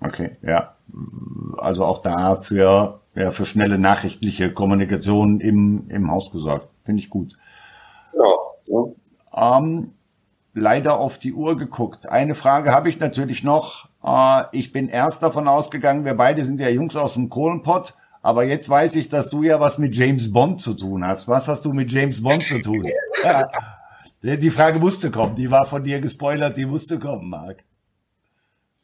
Okay, 0.00 0.32
ja. 0.42 0.74
Also 1.58 1.84
auch 1.84 2.00
da 2.00 2.36
für, 2.36 3.00
ja, 3.14 3.30
für 3.30 3.44
schnelle 3.44 3.78
nachrichtliche 3.78 4.52
Kommunikation 4.52 5.40
im, 5.40 5.88
im 5.88 6.10
Haus 6.10 6.30
gesorgt. 6.30 6.68
Finde 6.84 7.00
ich 7.00 7.10
gut. 7.10 7.36
Ja. 8.14 8.84
ja. 9.34 9.58
Ähm, 9.58 9.92
leider 10.54 10.98
auf 10.98 11.18
die 11.18 11.32
Uhr 11.32 11.56
geguckt. 11.56 12.08
Eine 12.08 12.34
Frage 12.34 12.72
habe 12.72 12.88
ich 12.88 13.00
natürlich 13.00 13.44
noch. 13.44 13.88
Äh, 14.04 14.44
ich 14.52 14.72
bin 14.72 14.88
erst 14.88 15.22
davon 15.22 15.48
ausgegangen, 15.48 16.04
wir 16.04 16.14
beide 16.14 16.44
sind 16.44 16.60
ja 16.60 16.68
Jungs 16.68 16.96
aus 16.96 17.14
dem 17.14 17.28
Kohlenpott. 17.28 17.94
Aber 18.24 18.44
jetzt 18.44 18.68
weiß 18.68 18.94
ich, 18.96 19.08
dass 19.08 19.30
du 19.30 19.42
ja 19.42 19.58
was 19.58 19.78
mit 19.78 19.96
James 19.96 20.32
Bond 20.32 20.60
zu 20.60 20.74
tun 20.74 21.04
hast. 21.04 21.26
Was 21.26 21.48
hast 21.48 21.64
du 21.64 21.72
mit 21.72 21.90
James 21.90 22.22
Bond 22.22 22.46
zu 22.46 22.60
tun? 22.60 22.86
Ja. 23.24 23.48
Die 24.36 24.50
Frage 24.50 24.80
musste 24.80 25.12
kommen. 25.12 25.36
Die 25.36 25.48
war 25.48 25.64
von 25.64 25.84
dir 25.84 26.00
gespoilert. 26.00 26.56
Die 26.56 26.66
musste 26.66 26.98
kommen, 26.98 27.28
Marc. 27.28 27.62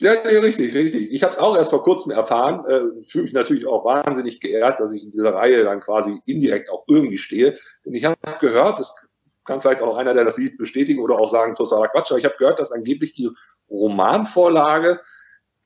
Ja, 0.01 0.15
nee, 0.25 0.37
richtig, 0.37 0.75
richtig. 0.75 1.11
Ich 1.13 1.23
habe 1.25 1.33
es 1.33 1.39
auch 1.39 1.57
erst 1.57 1.71
vor 1.71 1.83
kurzem 1.83 2.13
erfahren. 2.13 2.65
Äh, 2.67 3.05
Fühle 3.05 3.25
mich 3.25 3.33
natürlich 3.33 3.67
auch 3.67 3.85
wahnsinnig 3.85 4.41
geehrt, 4.41 4.79
dass 4.79 4.93
ich 4.93 5.03
in 5.03 5.11
dieser 5.11 5.35
Reihe 5.35 5.65
dann 5.65 5.81
quasi 5.81 6.21
indirekt 6.25 6.71
auch 6.71 6.85
irgendwie 6.87 7.19
stehe. 7.19 7.59
Denn 7.85 7.95
ich 7.95 8.05
habe 8.05 8.17
gehört, 8.41 8.79
das 8.79 9.09
kann 9.45 9.61
vielleicht 9.61 9.83
auch 9.83 9.97
einer, 9.97 10.15
der 10.15 10.25
das 10.25 10.37
sieht, 10.37 10.59
bestätigen 10.59 11.01
oder 11.01 11.19
auch 11.19 11.29
sagen, 11.29 11.57
totaler 11.57 11.89
Quatsch, 11.89 12.11
aber 12.11 12.19
ich 12.19 12.25
habe 12.25 12.37
gehört, 12.39 12.61
dass 12.61 12.71
angeblich 12.71 13.13
die 13.15 13.31
Romanvorlage 13.71 15.01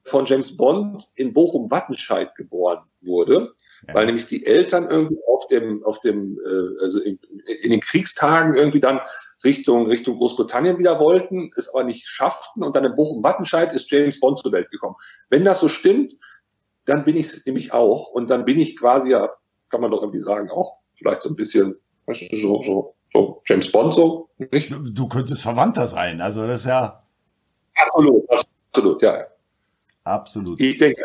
von 0.05 0.25
James 0.25 0.57
Bond 0.57 1.07
in 1.16 1.33
Bochum-Wattenscheid 1.33 2.35
geboren 2.35 2.79
wurde, 3.01 3.53
ja. 3.87 3.95
weil 3.95 4.07
nämlich 4.07 4.27
die 4.27 4.47
Eltern 4.47 4.88
irgendwie 4.88 5.18
auf 5.27 5.47
dem, 5.49 5.85
auf 5.85 6.01
dem, 6.01 6.38
äh, 6.45 6.83
also 6.83 7.01
in, 7.01 7.18
in 7.62 7.71
den 7.71 7.81
Kriegstagen 7.81 8.55
irgendwie 8.55 8.81
dann 8.81 9.01
Richtung, 9.44 9.87
Richtung 9.87 10.16
Großbritannien 10.16 10.78
wieder 10.78 10.98
wollten, 11.00 11.50
es 11.57 11.68
aber 11.68 11.85
nicht 11.85 12.07
schafften 12.07 12.62
und 12.62 12.76
dann 12.76 12.85
in 12.85 12.94
Bochum-Wattenscheid 12.94 13.72
ist 13.72 13.90
James 13.90 14.20
Bond 14.20 14.38
zur 14.38 14.52
Welt 14.52 14.70
gekommen. 14.70 14.96
Wenn 15.31 15.44
das 15.44 15.61
so 15.61 15.68
stimmt, 15.68 16.14
dann 16.85 17.05
bin 17.05 17.16
ich 17.16 17.26
es 17.26 17.46
nämlich 17.46 17.72
auch 17.72 18.09
und 18.09 18.31
dann 18.31 18.44
bin 18.44 18.59
ich 18.59 18.76
quasi 18.76 19.11
ja, 19.11 19.31
kann 19.68 19.81
man 19.81 19.90
doch 19.90 20.02
irgendwie 20.02 20.20
sagen, 20.20 20.50
auch 20.50 20.78
vielleicht 20.94 21.22
so 21.22 21.31
ein 21.31 21.37
bisschen 21.37 21.76
so, 22.07 22.62
so, 22.62 22.94
so 23.12 23.42
James 23.46 23.70
Bond 23.70 23.94
so, 23.94 24.28
nicht? 24.50 24.72
Du, 24.72 24.83
du 24.90 25.09
könntest 25.09 25.42
Verwandter 25.42 25.87
sein, 25.87 26.20
also 26.20 26.46
das 26.46 26.61
ist 26.61 26.66
ja. 26.66 27.02
Absolut, 27.74 28.24
absolut, 28.31 29.02
ja. 29.02 29.26
Absolut. 30.05 30.61
Ich 30.61 30.78
denke. 30.78 31.02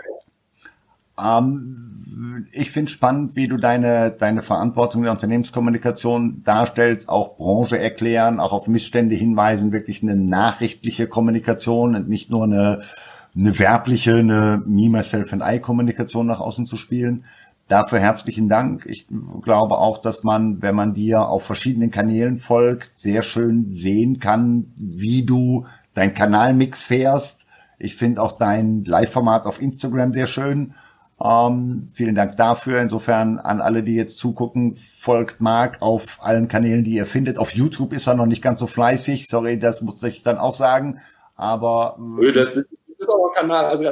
Ähm, 1.20 2.48
ich 2.52 2.72
finde 2.72 2.92
spannend, 2.92 3.36
wie 3.36 3.48
du 3.48 3.58
deine, 3.58 4.12
deine 4.12 4.42
Verantwortung 4.42 5.04
der 5.04 5.12
Unternehmenskommunikation 5.12 6.44
darstellst, 6.44 7.10
auch 7.10 7.38
Branche 7.38 7.80
erklären, 7.80 8.40
auch 8.40 8.54
auf 8.54 8.68
Missstände 8.68 9.16
hinweisen, 9.16 9.72
wirklich 9.72 10.04
eine 10.04 10.16
nachrichtliche 10.16 11.08
Kommunikation 11.08 11.96
und 11.96 12.10
nicht 12.10 12.30
nur 12.30 12.44
eine, 12.44 12.82
eine 13.36 13.60
werbliche, 13.60 14.16
eine 14.16 14.62
Me, 14.66 14.90
Myself 14.90 15.34
and 15.34 15.44
I 15.46 15.60
Kommunikation 15.60 16.28
nach 16.28 16.40
außen 16.40 16.66
zu 16.66 16.78
spielen. 16.78 17.26
Dafür 17.68 18.00
herzlichen 18.00 18.48
Dank. 18.48 18.86
Ich 18.86 19.08
glaube 19.44 19.78
auch, 19.78 19.98
dass 19.98 20.24
man, 20.24 20.62
wenn 20.62 20.76
man 20.76 20.94
dir 20.94 21.28
auf 21.28 21.44
verschiedenen 21.44 21.92
Kanälen 21.92 22.40
folgt, 22.40 22.98
sehr 22.98 23.22
schön 23.22 23.70
sehen 23.70 24.20
kann, 24.20 24.72
wie 24.78 25.24
du 25.24 25.66
dein 25.94 26.14
Kanalmix 26.14 26.82
fährst. 26.82 27.48
Ich 27.78 27.96
finde 27.96 28.22
auch 28.22 28.38
dein 28.38 28.86
Live-Format 28.86 29.46
auf 29.46 29.62
Instagram 29.62 30.14
sehr 30.14 30.28
schön. 30.28 30.74
Ähm, 31.24 31.90
vielen 31.94 32.14
Dank 32.14 32.38
dafür. 32.38 32.80
Insofern 32.80 33.40
an 33.40 33.60
alle, 33.60 33.82
die 33.82 33.96
jetzt 33.96 34.18
zugucken, 34.20 34.76
folgt 34.76 35.42
Marc 35.42 35.82
auf 35.82 36.20
allen 36.22 36.48
Kanälen, 36.48 36.84
die 36.84 36.94
ihr 36.94 37.08
findet. 37.08 37.40
Auf 37.40 37.52
YouTube 37.52 37.94
ist 37.94 38.08
er 38.08 38.14
noch 38.14 38.28
nicht 38.28 38.44
ganz 38.44 38.60
so 38.60 38.68
fleißig. 38.68 39.28
Sorry, 39.28 39.58
das 39.58 39.82
muss 39.82 40.02
ich 40.04 40.22
dann 40.22 40.38
auch 40.38 40.54
sagen. 40.54 41.02
Aber 41.36 41.98
das 42.34 42.56
ist, 42.56 42.70
das 42.72 43.00
ist 43.00 43.10
auch 43.10 43.30
ein 43.30 43.36
Kanal. 43.36 43.66
Also 43.66 43.86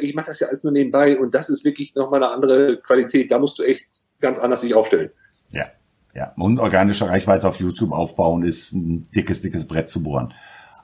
ich 0.00 0.14
mache 0.14 0.26
das 0.26 0.40
ja 0.40 0.48
alles 0.48 0.64
nur 0.64 0.72
nebenbei 0.72 1.18
und 1.18 1.34
das 1.34 1.48
ist 1.48 1.64
wirklich 1.64 1.94
nochmal 1.94 2.22
eine 2.22 2.32
andere 2.32 2.76
Qualität. 2.78 3.30
Da 3.30 3.38
musst 3.38 3.58
du 3.58 3.62
echt 3.62 3.86
ganz 4.20 4.38
anders 4.38 4.60
sich 4.60 4.74
aufstellen. 4.74 5.10
Ja, 5.50 5.66
ja. 6.14 6.32
Und 6.36 6.58
organische 6.58 7.08
Reichweite 7.08 7.48
auf 7.48 7.56
YouTube 7.56 7.92
aufbauen 7.92 8.42
ist 8.42 8.72
ein 8.72 9.08
dickes, 9.14 9.40
dickes 9.40 9.66
Brett 9.66 9.88
zu 9.88 10.02
bohren. 10.02 10.34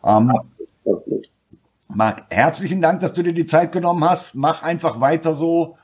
Ähm, 0.05 0.33
Marc, 1.88 2.24
herzlichen 2.31 2.81
Dank, 2.81 3.00
dass 3.00 3.12
du 3.12 3.22
dir 3.22 3.35
die 3.35 3.46
Zeit 3.46 3.72
genommen 3.72 4.09
hast. 4.09 4.35
Mach 4.35 4.62
einfach 4.62 5.00
weiter 5.00 5.35
so. 5.35 5.76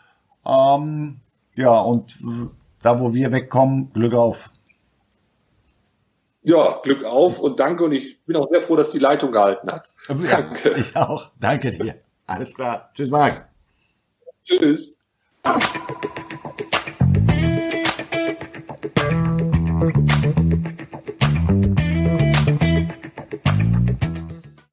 Ähm, 0.49 1.21
ja, 1.55 1.79
und 1.81 2.17
da, 2.83 3.01
wo 3.01 3.13
wir 3.13 3.31
wegkommen, 3.33 3.93
Glück 3.93 4.15
auf. 4.15 4.51
Ja, 6.43 6.81
Glück 6.83 7.05
auf 7.05 7.39
und 7.41 7.61
danke. 7.61 7.85
Und 7.85 7.93
ich 7.93 8.21
bin 8.25 8.37
auch 8.37 8.49
sehr 8.49 8.61
froh, 8.61 8.77
dass 8.77 8.91
die 8.91 8.99
Leitung 8.99 9.33
gehalten 9.33 9.71
hat. 9.71 9.93
Ja, 10.09 10.15
danke. 10.15 10.71
Ich 10.79 10.97
auch. 10.97 11.31
Danke 11.39 11.71
dir. 11.71 11.97
Alles 12.27 12.55
klar. 12.55 12.91
Tschüss, 12.95 13.11
Marc. 13.11 13.49
Tschüss. 14.45 14.95